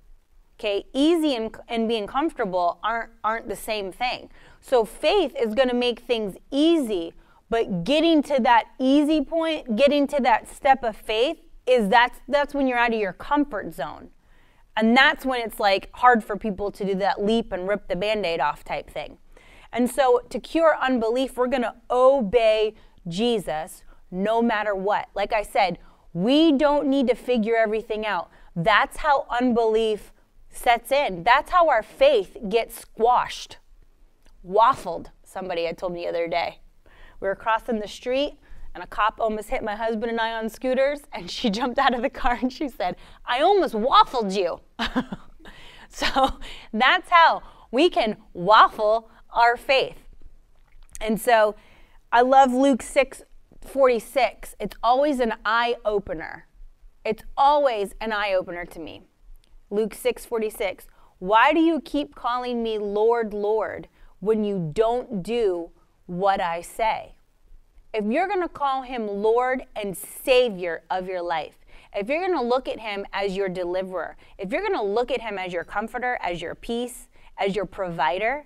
[0.59, 4.29] Okay, easy and, and being comfortable aren't, aren't the same thing.
[4.59, 7.13] So faith is going to make things easy,
[7.49, 12.53] but getting to that easy point, getting to that step of faith, is that's that's
[12.53, 14.09] when you're out of your comfort zone.
[14.75, 17.95] And that's when it's like hard for people to do that leap and rip the
[17.95, 19.17] band-aid off type thing.
[19.72, 22.74] And so to cure unbelief, we're going to obey
[23.07, 25.09] Jesus no matter what.
[25.13, 25.78] Like I said,
[26.13, 28.30] we don't need to figure everything out.
[28.55, 30.11] That's how unbelief
[30.49, 31.24] sets in.
[31.24, 33.57] That's how our faith gets squashed,
[34.45, 36.59] waffled, somebody had told me the other day.
[37.20, 38.34] We were crossing the street
[38.74, 41.93] and a cop almost hit my husband and I on scooters and she jumped out
[41.93, 42.95] of the car and she said,
[43.26, 44.59] I almost waffled you.
[45.89, 46.39] so
[46.74, 49.09] that's how we can waffle
[49.39, 49.95] our faith.
[50.99, 51.55] And so
[52.11, 53.23] I love Luke 6
[53.65, 54.55] 46.
[54.59, 56.47] It's always an eye opener.
[57.05, 59.03] It's always an eye opener to me.
[59.69, 60.87] Luke 6:46.
[61.19, 63.87] Why do you keep calling me Lord, Lord
[64.19, 65.69] when you don't do
[66.05, 67.15] what I say?
[67.93, 71.55] If you're going to call him Lord and Savior of your life,
[71.95, 75.11] if you're going to look at him as your deliverer, if you're going to look
[75.11, 78.45] at him as your comforter, as your peace, as your provider,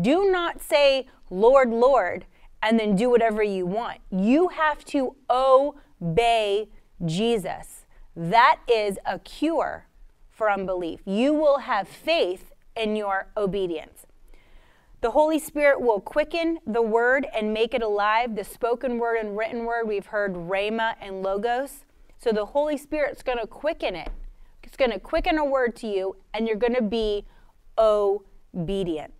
[0.00, 2.26] do not say, Lord, Lord,
[2.62, 4.00] and then do whatever you want.
[4.10, 6.68] You have to obey
[7.04, 7.86] Jesus.
[8.14, 9.86] That is a cure
[10.30, 11.00] for unbelief.
[11.04, 14.06] You will have faith in your obedience.
[15.02, 18.34] The Holy Spirit will quicken the word and make it alive.
[18.34, 21.84] The spoken word and written word, we've heard rhema and logos.
[22.18, 24.10] So the Holy Spirit's going to quicken it.
[24.62, 27.24] It's going to quicken a word to you, and you're going to be
[27.78, 29.12] obedient.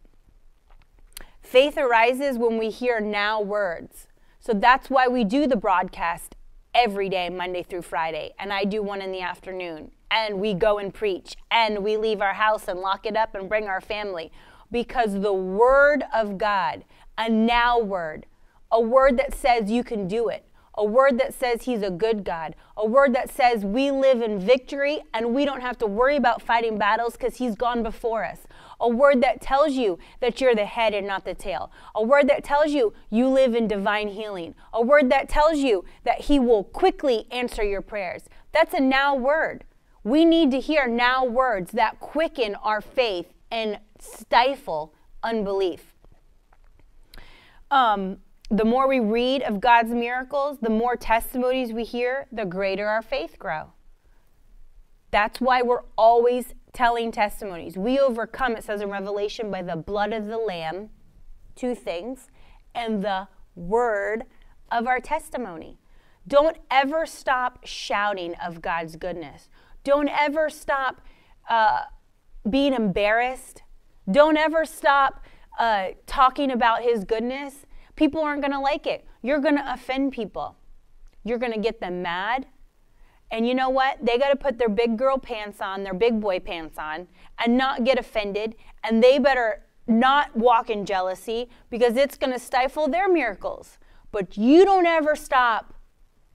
[1.46, 4.08] Faith arises when we hear now words.
[4.40, 6.34] So that's why we do the broadcast
[6.74, 8.34] every day, Monday through Friday.
[8.36, 12.20] And I do one in the afternoon and we go and preach and we leave
[12.20, 14.32] our house and lock it up and bring our family
[14.72, 16.82] because the word of God,
[17.16, 18.26] a now word,
[18.72, 20.44] a word that says you can do it,
[20.74, 24.40] a word that says he's a good God, a word that says we live in
[24.40, 28.40] victory and we don't have to worry about fighting battles because he's gone before us,
[28.80, 32.28] a word that tells you that you're the head and not the tail, a word
[32.28, 36.38] that tells you you live in divine healing, a word that tells you that he
[36.38, 38.24] will quickly answer your prayers.
[38.52, 39.64] That's a now word.
[40.04, 45.94] We need to hear now words that quicken our faith and stifle unbelief.
[47.70, 48.18] Um,
[48.50, 53.02] the more we read of God's miracles, the more testimonies we hear, the greater our
[53.02, 53.72] faith grow.
[55.10, 57.78] That's why we're always telling testimonies.
[57.78, 60.90] We overcome, it says in Revelation, by the blood of the Lamb,
[61.54, 62.28] two things,
[62.74, 64.24] and the word
[64.70, 65.78] of our testimony.
[66.28, 69.48] Don't ever stop shouting of God's goodness.
[69.84, 71.00] Don't ever stop
[71.48, 71.84] uh,
[72.50, 73.62] being embarrassed.
[74.10, 75.24] Don't ever stop
[75.58, 77.64] uh, talking about His goodness.
[77.94, 79.06] People aren't going to like it.
[79.22, 80.56] You're going to offend people.
[81.24, 82.44] You're going to get them mad.
[83.30, 83.98] And you know what?
[84.00, 87.08] They got to put their big girl pants on, their big boy pants on,
[87.38, 88.54] and not get offended.
[88.84, 93.78] And they better not walk in jealousy because it's going to stifle their miracles.
[94.12, 95.74] But you don't ever stop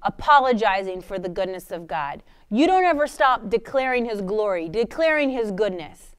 [0.03, 2.23] apologizing for the goodness of God.
[2.49, 6.15] You don't ever stop declaring His glory, declaring His goodness.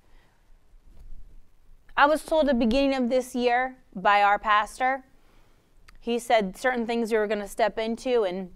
[1.97, 5.05] I was told at the beginning of this year by our pastor,
[6.01, 8.51] he said certain things you were going to step into, and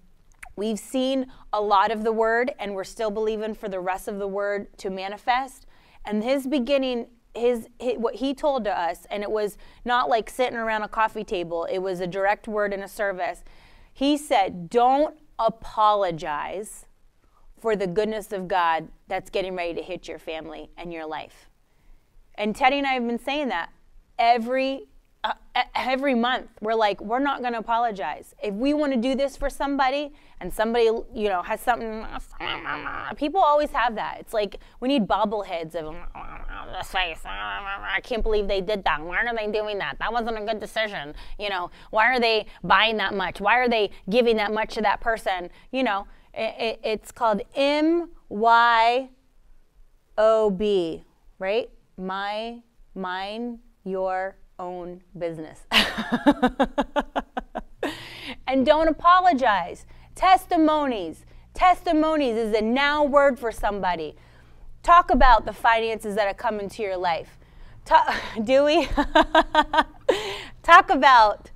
[0.57, 4.19] we've seen a lot of the word, and we're still believing for the rest of
[4.19, 5.67] the word to manifest.
[6.05, 10.31] And his beginning his, his, what he told to us and it was not like
[10.31, 11.67] sitting around a coffee table.
[11.71, 13.45] It was a direct word in a service.
[13.93, 16.87] He said don't apologize
[17.61, 21.49] for the goodness of god that's getting ready to hit your family and your life.
[22.35, 23.71] And teddy and i have been saying that
[24.19, 24.87] every
[25.25, 25.33] uh,
[25.75, 28.35] every month we're like we're not going to apologize.
[28.43, 32.07] If we want to do this for somebody and somebody you know has something
[33.17, 34.19] people always have that.
[34.21, 35.95] It's like we need bobbleheads of
[36.79, 39.01] this face i can't believe they did that.
[39.01, 39.99] Why are they doing that?
[39.99, 41.71] That wasn't a good decision you know.
[41.91, 43.41] Why are they buying that much?
[43.41, 45.51] Why are they giving that much to that person?
[45.73, 49.11] You know it, it, it's called m y
[50.19, 51.05] o b
[51.39, 51.71] right?
[51.97, 52.61] My
[52.95, 55.61] mine your own business.
[58.47, 59.87] and don't apologize.
[60.15, 61.25] Testimonies.
[61.55, 64.17] Testimonies is a now word for somebody.
[64.83, 67.39] Talk about the finances that are coming to your life.
[68.45, 68.89] Do we?
[70.63, 71.51] Talk about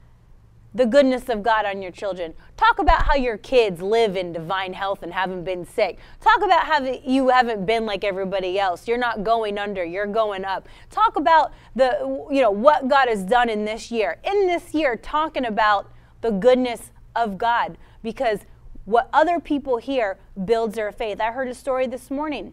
[0.75, 2.35] the goodness of God on your children.
[2.57, 5.99] Talk about how your kids live in divine health and haven't been sick.
[6.21, 8.87] Talk about how you haven't been like everybody else.
[8.87, 10.69] You're not going under, you're going up.
[10.91, 14.19] Talk about the you know what God has done in this year.
[14.25, 15.91] In this year talking about
[16.21, 18.41] the goodness of God because
[18.85, 21.21] what other people hear builds their faith.
[21.21, 22.53] I heard a story this morning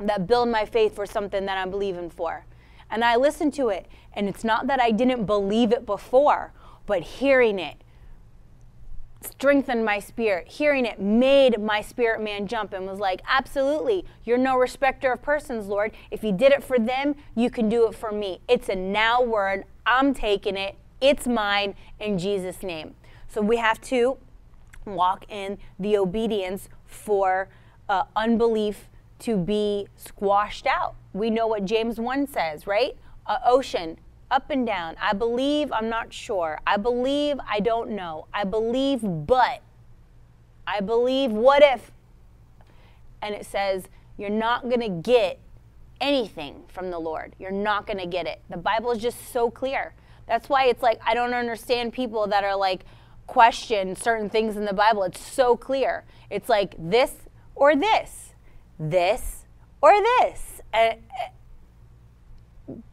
[0.00, 2.46] that built my faith for something that I'm believing for.
[2.90, 6.52] And I listened to it and it's not that I didn't believe it before
[6.86, 7.76] but hearing it
[9.24, 10.48] strengthened my spirit.
[10.48, 15.22] Hearing it made my spirit man jump and was like, Absolutely, you're no respecter of
[15.22, 15.92] persons, Lord.
[16.10, 18.40] If you did it for them, you can do it for me.
[18.48, 19.64] It's a now word.
[19.86, 20.76] I'm taking it.
[21.00, 22.94] It's mine in Jesus' name.
[23.28, 24.18] So we have to
[24.84, 27.48] walk in the obedience for
[27.88, 28.88] uh, unbelief
[29.20, 30.94] to be squashed out.
[31.12, 32.96] We know what James 1 says, right?
[33.46, 33.98] Ocean
[34.34, 34.96] up and down.
[35.00, 36.58] I believe, I'm not sure.
[36.66, 38.26] I believe, I don't know.
[38.34, 39.62] I believe, but.
[40.66, 41.92] I believe, what if?
[43.22, 43.84] And it says,
[44.18, 45.38] you're not going to get
[46.00, 47.36] anything from the Lord.
[47.38, 48.40] You're not going to get it.
[48.50, 49.94] The Bible is just so clear.
[50.26, 52.84] That's why it's like, I don't understand people that are like,
[53.26, 55.04] question certain things in the Bible.
[55.04, 56.04] It's so clear.
[56.28, 57.12] It's like this
[57.54, 58.34] or this,
[58.78, 59.44] this
[59.80, 60.60] or this.
[60.72, 60.94] Uh,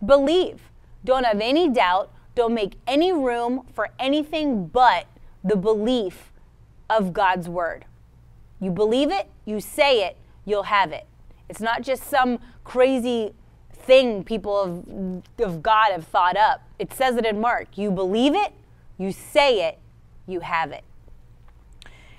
[0.05, 0.70] believe.
[1.03, 2.11] Don't have any doubt.
[2.35, 5.07] Don't make any room for anything but
[5.43, 6.31] the belief
[6.89, 7.85] of God's word.
[8.59, 11.07] You believe it, you say it, you'll have it.
[11.49, 13.33] It's not just some crazy
[13.73, 16.61] thing people of, of God have thought up.
[16.77, 17.77] It says it in Mark.
[17.77, 18.53] You believe it,
[18.97, 19.79] you say it,
[20.27, 20.83] you have it.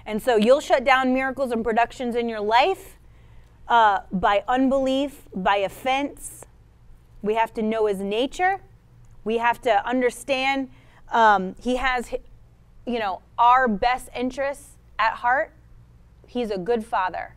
[0.04, 2.98] And so you'll shut down miracles and productions in your life
[3.68, 6.44] uh, by unbelief, by offense.
[7.22, 8.60] We have to know his nature.
[9.24, 10.70] We have to understand
[11.10, 12.12] um, He has,
[12.86, 15.52] you know, our best interests at heart.
[16.26, 17.36] He's a good father.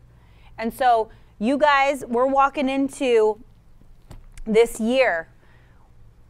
[0.57, 1.09] And so,
[1.39, 3.39] you guys, we're walking into
[4.45, 5.27] this year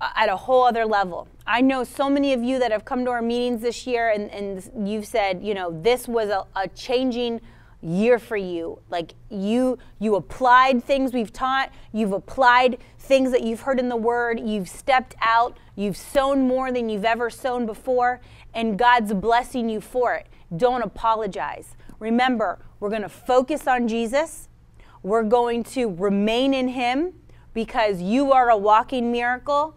[0.01, 1.27] at a whole other level.
[1.47, 4.31] I know so many of you that have come to our meetings this year and,
[4.31, 7.41] and you've said, you know, this was a, a changing
[7.85, 8.79] year for you.
[8.89, 11.71] Like you you applied things we've taught.
[11.93, 14.39] You've applied things that you've heard in the word.
[14.39, 15.57] You've stepped out.
[15.75, 18.21] You've sown more than you've ever sown before
[18.53, 20.27] and god's blessing you for it.
[20.55, 21.75] Don't apologize.
[21.99, 24.49] Remember we're going to focus on jesus.
[25.03, 27.13] We're going to remain in him
[27.53, 29.75] because you are a walking miracle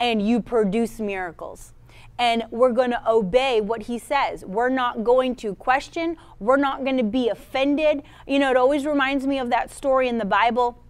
[0.00, 1.74] and you produce miracles
[2.20, 4.44] and we're going to obey what he says.
[4.44, 8.02] We're not going to question, we're not going to be offended.
[8.28, 10.84] You know, it always reminds me of that story in the Bible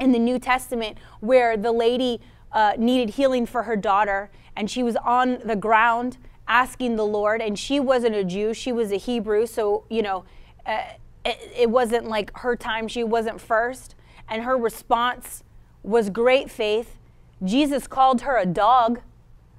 [0.00, 2.20] in the New Testament where the lady
[2.52, 6.18] uh, needed healing for her daughter and she was on the ground
[6.48, 10.24] asking the Lord, and she wasn't a Jew, she was a Hebrew, so, you know,
[10.64, 10.82] uh,
[11.24, 13.96] it, it wasn't like her time, she wasn't first.
[14.28, 15.42] And her response
[15.82, 16.98] was great faith.
[17.44, 19.00] Jesus called her a dog.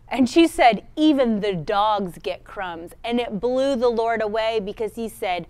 [0.10, 2.94] And she said, Even the dogs get crumbs.
[3.04, 5.48] And it blew the Lord away because he said,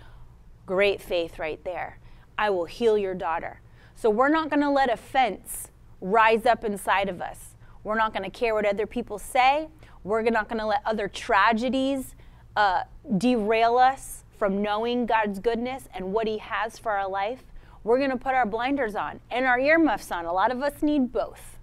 [0.65, 1.99] Great faith right there.
[2.37, 3.61] I will heal your daughter.
[3.95, 5.69] So we're not going to let offense
[6.01, 7.55] rise up inside of us.
[7.83, 9.69] We're not going to care what other people say.
[10.03, 12.15] We're not going to let other tragedies
[12.55, 12.83] uh,
[13.17, 17.43] derail us from knowing God's goodness and what He has for our life.
[17.83, 20.25] We're going to put our blinders on and our earmuffs on.
[20.25, 21.57] A lot of us need both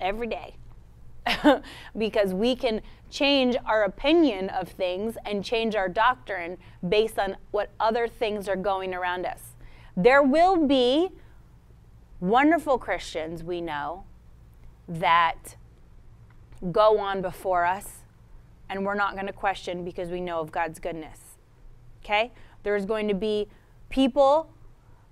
[0.00, 0.57] every day
[1.98, 7.70] because we can change our opinion of things and change our doctrine based on what
[7.80, 9.54] other things are going around us.
[9.96, 11.08] There will be
[12.20, 14.04] wonderful Christians we know
[14.88, 15.56] that
[16.72, 18.04] go on before us,
[18.68, 21.18] and we're not going to question because we know of God's goodness.
[22.04, 22.32] Okay?
[22.62, 23.48] There's going to be
[23.88, 24.50] people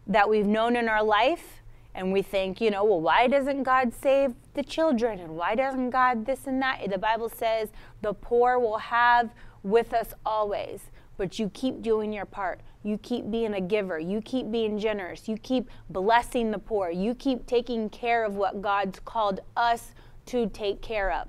[0.06, 1.62] that we've known in our life,
[1.96, 5.18] and we think, you know, well, why doesn't God save the children?
[5.18, 6.88] And why doesn't God this and that?
[6.90, 7.70] The Bible says
[8.02, 9.30] the poor will have
[9.62, 10.90] with us always.
[11.16, 12.60] But you keep doing your part.
[12.82, 13.98] You keep being a giver.
[13.98, 15.26] You keep being generous.
[15.26, 16.90] You keep blessing the poor.
[16.90, 19.92] You keep taking care of what God's called us
[20.26, 21.28] to take care of.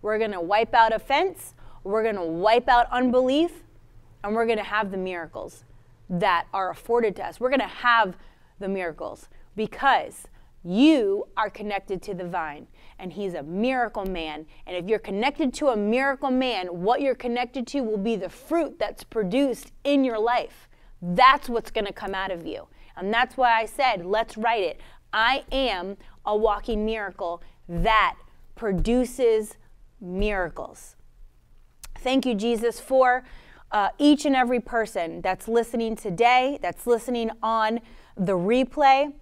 [0.00, 3.62] We're going to wipe out offense, we're going to wipe out unbelief,
[4.24, 5.64] and we're going to have the miracles
[6.08, 7.38] that are afforded to us.
[7.38, 8.16] We're going to have
[8.58, 10.28] the miracles because
[10.64, 12.66] you are connected to the vine
[12.98, 14.46] and he's a miracle man.
[14.66, 18.28] And if you're connected to a miracle man, what you're connected to will be the
[18.28, 20.68] fruit that's produced in your life.
[21.00, 22.68] That's what's going to come out of you.
[22.96, 24.80] And that's why I said, let's write it.
[25.12, 28.16] I am a walking miracle that
[28.54, 29.56] produces
[30.00, 30.94] miracles.
[31.98, 33.24] Thank you, Jesus, for
[33.72, 37.80] uh, each and every person that's listening today, that's listening on
[38.16, 39.12] the replay.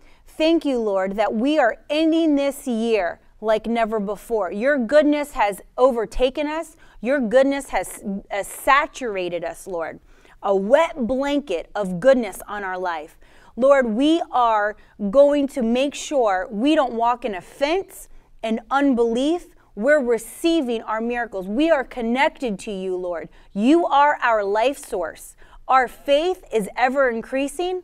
[0.40, 4.50] Thank you, Lord, that we are ending this year like never before.
[4.50, 10.00] Your goodness has overtaken us, your goodness has, has saturated us, Lord.
[10.42, 13.18] A wet blanket of goodness on our life.
[13.54, 14.76] Lord, we are
[15.10, 18.08] going to make sure we don't walk in offense
[18.42, 21.48] and unbelief, we're receiving our miracles.
[21.48, 23.28] We are connected to you, Lord.
[23.52, 25.36] You are our life source.
[25.68, 27.82] Our faith is ever increasing.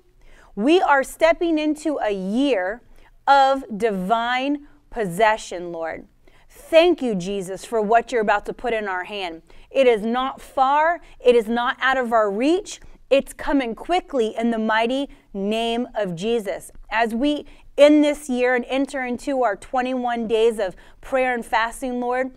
[0.57, 2.81] We are stepping into a year
[3.27, 6.07] of divine possession, Lord.
[6.49, 9.43] Thank you, Jesus, for what you're about to put in our hand.
[9.71, 12.81] It is not far, it is not out of our reach.
[13.11, 16.73] It's coming quickly in the mighty name of Jesus.
[16.91, 17.45] As we
[17.77, 22.31] in this year and enter into our 21 days of prayer and fasting, Lord,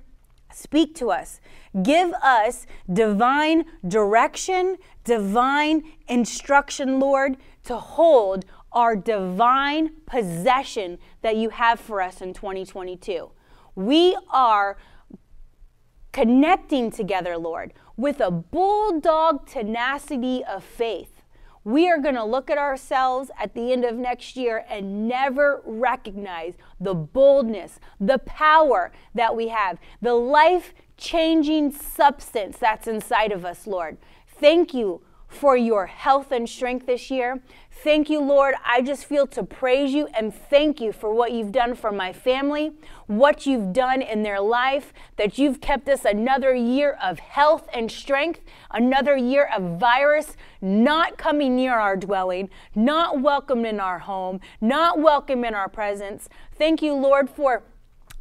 [0.52, 1.40] speak to us.
[1.82, 7.38] Give us divine direction, divine instruction, Lord,
[7.70, 13.32] to hold our divine possession that you have for us in 2022.
[13.76, 14.78] We are
[16.12, 21.20] connecting together, Lord, with a bulldog tenacity of faith
[21.64, 25.62] we are going to look at ourselves at the end of next year and never
[25.66, 33.46] recognize the boldness, the power that we have, the life changing substance that's inside of
[33.46, 33.98] us, Lord.
[34.28, 37.42] Thank you for your health and strength this year.
[37.72, 38.56] Thank you, Lord.
[38.66, 42.12] I just feel to praise you and thank you for what you've done for my
[42.12, 42.74] family,
[43.08, 47.90] what you've done in their life, that you've kept us another year of health and
[47.90, 54.42] strength, another year of virus not coming near our dwelling, not welcome in our home,
[54.60, 56.28] not welcome in our presence.
[56.58, 57.64] Thank you, Lord, for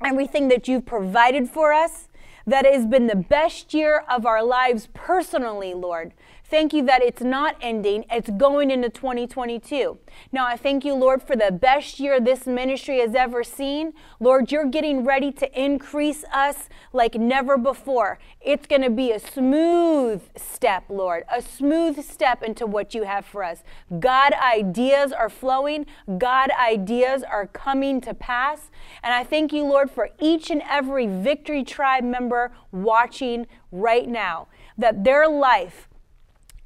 [0.04, 2.08] everything that you've provided for us.
[2.46, 6.14] That has been the best year of our lives personally, Lord.
[6.50, 9.98] Thank you that it's not ending, it's going into 2022.
[10.32, 13.92] Now, I thank you, Lord, for the best year this ministry has ever seen.
[14.18, 18.18] Lord, you're getting ready to increase us like never before.
[18.40, 23.26] It's going to be a smooth step, Lord, a smooth step into what you have
[23.26, 23.62] for us.
[23.98, 25.84] God ideas are flowing,
[26.16, 28.70] God ideas are coming to pass.
[29.02, 34.48] And I thank you, Lord, for each and every Victory Tribe member watching right now,
[34.78, 35.88] that their life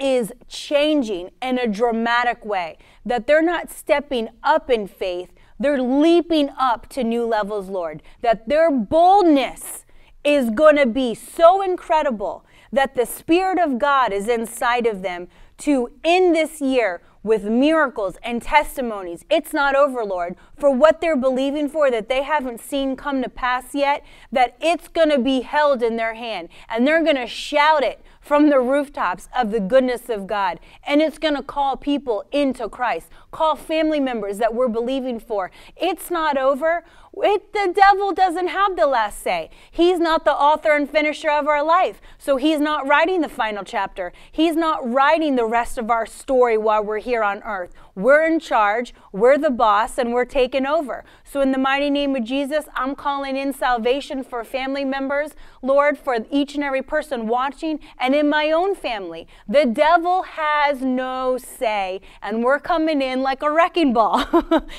[0.02, 2.76] is changing in a dramatic way,
[3.06, 5.30] that they're not stepping up in faith,
[5.60, 9.84] they're leaping up to new levels, Lord, that their boldness
[10.24, 15.28] is going to be so incredible that the Spirit of God is inside of them
[15.58, 19.24] to, in this year, with miracles and testimonies.
[19.30, 23.28] It's not over, Lord, for what they're believing for that they haven't seen come to
[23.28, 27.26] pass yet, that it's going to be held in their hand and they're going to
[27.26, 30.60] shout it from the rooftops of the goodness of God.
[30.86, 35.50] And it's going to call people into Christ, call family members that we're believing for.
[35.76, 36.84] It's not over.
[37.14, 39.50] It, the devil doesn't have the last say.
[39.70, 42.00] He's not the author and finisher of our life.
[42.18, 44.12] So he's not writing the final chapter.
[44.30, 47.72] He's not writing the rest of our story while we're here on earth.
[47.94, 51.04] We're in charge, we're the boss, and we're taking over.
[51.24, 55.98] So, in the mighty name of Jesus, I'm calling in salvation for family members, Lord,
[55.98, 59.28] for each and every person watching, and in my own family.
[59.46, 64.26] The devil has no say, and we're coming in like a wrecking ball.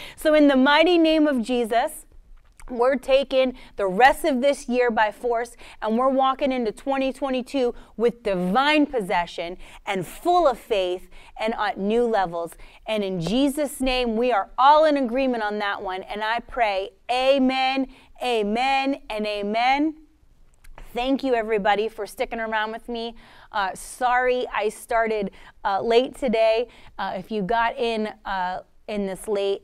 [0.16, 2.08] so, in the mighty name of Jesus,
[2.70, 8.24] we're taking the rest of this year by force and we're walking into 2022 with
[8.24, 11.10] divine possession and full of faith
[11.40, 12.54] and at new levels.
[12.88, 16.04] And in Jesus' name, we are all in agreement on that one.
[16.04, 17.88] And I pray, Amen,
[18.22, 19.96] Amen, and Amen.
[20.94, 23.16] Thank you, everybody, for sticking around with me.
[23.52, 25.32] Uh, sorry I started
[25.66, 26.68] uh, late today.
[27.00, 29.64] Uh, if you got in uh, in this late,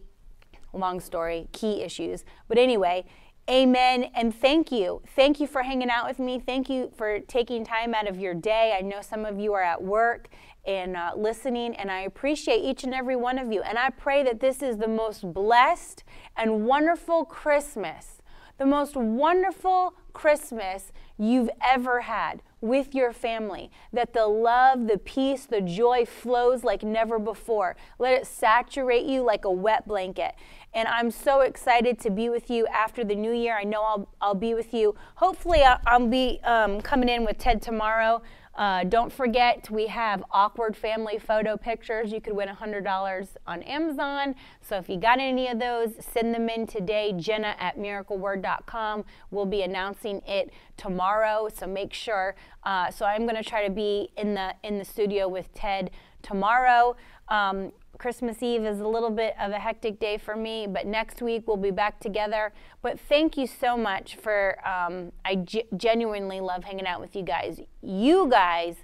[0.74, 2.24] long story, key issues.
[2.48, 3.06] But anyway,
[3.50, 5.02] amen and thank you.
[5.16, 6.40] Thank you for hanging out with me.
[6.40, 8.76] Thank you for taking time out of your day.
[8.78, 10.30] I know some of you are at work
[10.66, 13.62] and uh, listening, and I appreciate each and every one of you.
[13.62, 16.04] And I pray that this is the most blessed
[16.38, 18.22] and wonderful Christmas,
[18.58, 23.72] the most wonderful Christmas you've ever had with your family.
[23.94, 27.76] That the love, the peace, the joy flows like never before.
[27.98, 30.34] Let it saturate you like a wet blanket.
[30.74, 33.58] And I'm so excited to be with you after the new year.
[33.58, 34.96] I know I'll, I'll be with you.
[35.16, 38.22] Hopefully, I'll, I'll be um, coming in with Ted tomorrow.
[38.60, 42.12] Uh, don't forget, we have awkward family photo pictures.
[42.12, 44.36] You could win $100 on Amazon.
[44.60, 47.14] So if you got any of those, send them in today.
[47.16, 49.06] Jenna at miracleword.com.
[49.32, 51.48] We'll be announcing it tomorrow.
[51.56, 52.36] So make sure.
[52.64, 55.92] Uh, so I'm going to try to be in the in the studio with Ted
[56.22, 56.98] tomorrow.
[57.30, 61.22] Um, Christmas Eve is a little bit of a hectic day for me, but next
[61.22, 62.54] week we'll be back together.
[62.82, 65.36] But thank you so much for, um, I
[65.76, 67.60] genuinely love hanging out with you guys.
[67.82, 68.78] You guys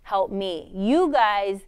[0.00, 0.72] help me.
[0.74, 1.60] You guys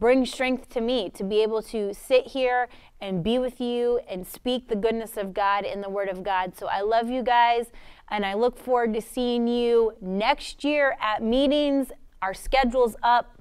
[0.00, 2.68] bring strength to me to be able to sit here
[3.00, 6.56] and be with you and speak the goodness of God in the Word of God.
[6.58, 7.66] So I love you guys,
[8.08, 11.92] and I look forward to seeing you next year at meetings.
[12.20, 13.39] Our schedule's up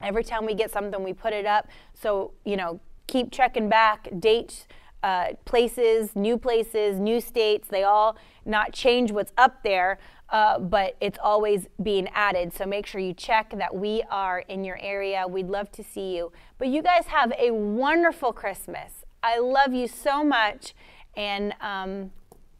[0.00, 1.68] Every time we get something, we put it up.
[1.94, 4.66] So, you know, keep checking back dates,
[5.02, 7.68] uh, places, new places, new states.
[7.68, 9.98] They all not change what's up there,
[10.30, 12.52] uh, but it's always being added.
[12.52, 15.26] So make sure you check that we are in your area.
[15.26, 16.32] We'd love to see you.
[16.58, 19.04] But you guys have a wonderful Christmas.
[19.22, 20.74] I love you so much.
[21.16, 22.12] And um,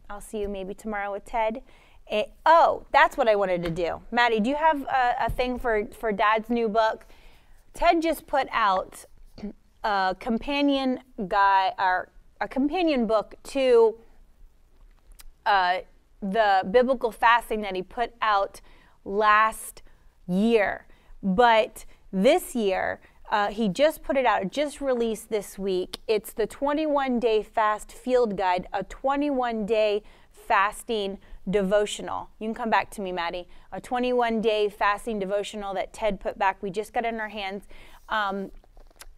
[0.09, 1.61] I'll see you maybe tomorrow with Ted.
[2.07, 4.01] It, oh, that's what I wanted to do.
[4.11, 7.05] Maddie, do you have a, a thing for, for Dad's new book?
[7.73, 9.05] Ted just put out
[9.83, 12.09] a companion guy or
[12.39, 13.97] a companion book to
[15.45, 15.79] uh,
[16.21, 18.61] the biblical fasting that he put out
[19.05, 19.81] last
[20.27, 20.85] year.
[21.23, 22.99] But this year,
[23.31, 25.99] uh, he just put it out, just released this week.
[26.07, 31.17] It's the 21 day fast field guide, a 21 day fasting
[31.49, 32.29] devotional.
[32.39, 33.47] You can come back to me, Maddie.
[33.71, 36.61] A 21 day fasting devotional that Ted put back.
[36.61, 37.63] We just got in our hands.
[38.09, 38.51] Um,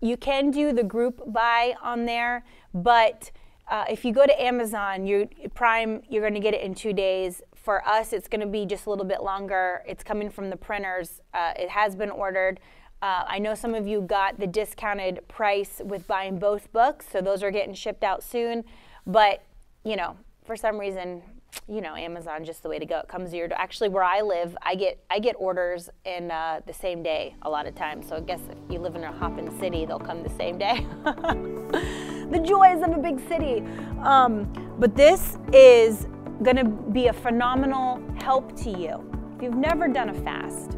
[0.02, 3.32] you can do the group buy on there, but
[3.70, 6.94] uh, if you go to Amazon, you Prime, you're going to get it in two
[6.94, 7.42] days.
[7.56, 9.84] For us, it's going to be just a little bit longer.
[9.88, 11.22] It's coming from the printers.
[11.34, 12.60] Uh, it has been ordered.
[13.02, 17.22] Uh, I know some of you got the discounted price with buying both books, so
[17.22, 18.66] those are getting shipped out soon.
[19.08, 19.44] But
[19.86, 21.22] you know, for some reason,
[21.68, 23.00] you know, Amazon just the way to go.
[23.00, 23.58] It comes to your door.
[23.60, 27.50] Actually, where I live, I get I get orders in uh, the same day a
[27.50, 28.08] lot of times.
[28.08, 30.86] So I guess if you live in a hopping city, they'll come the same day.
[31.04, 33.64] the joys of a big city.
[34.02, 36.08] Um, but this is
[36.42, 39.04] going to be a phenomenal help to you.
[39.36, 40.78] If you've never done a fast,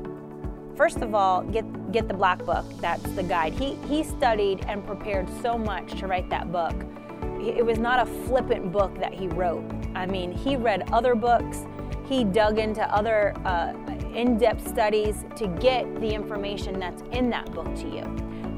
[0.76, 2.66] first of all, get get the black book.
[2.80, 3.54] That's the guide.
[3.54, 6.76] He he studied and prepared so much to write that book
[7.50, 9.64] it was not a flippant book that he wrote.
[9.96, 11.66] I mean, he read other books,
[12.08, 13.74] he dug into other uh,
[14.14, 18.04] in depth studies to get the information that's in that book to you.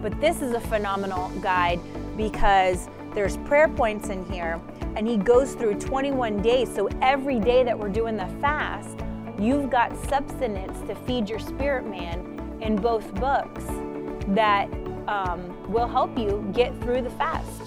[0.02, 1.80] But this is a phenomenal guide
[2.16, 4.62] because there's prayer points in here,
[4.96, 6.74] and he goes through 21 days.
[6.74, 9.00] So every day that we're doing the fast,
[9.40, 13.66] you've got substance to feed your spirit man in both books
[14.30, 14.70] that
[15.08, 17.67] um, will help you get through the fast.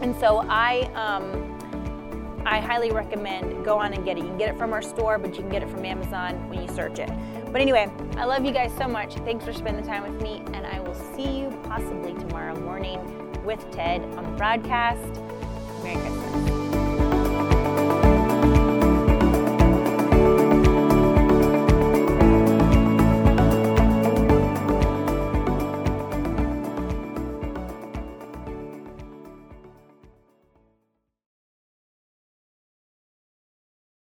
[0.00, 4.20] And so I, um, I highly recommend go on and get it.
[4.20, 6.62] You can get it from our store, but you can get it from Amazon when
[6.62, 7.10] you search it.
[7.50, 9.14] But anyway, I love you guys so much.
[9.16, 13.00] Thanks for spending time with me, and I will see you possibly tomorrow morning
[13.44, 15.20] with Ted on the broadcast.
[15.82, 16.65] Merry Christmas.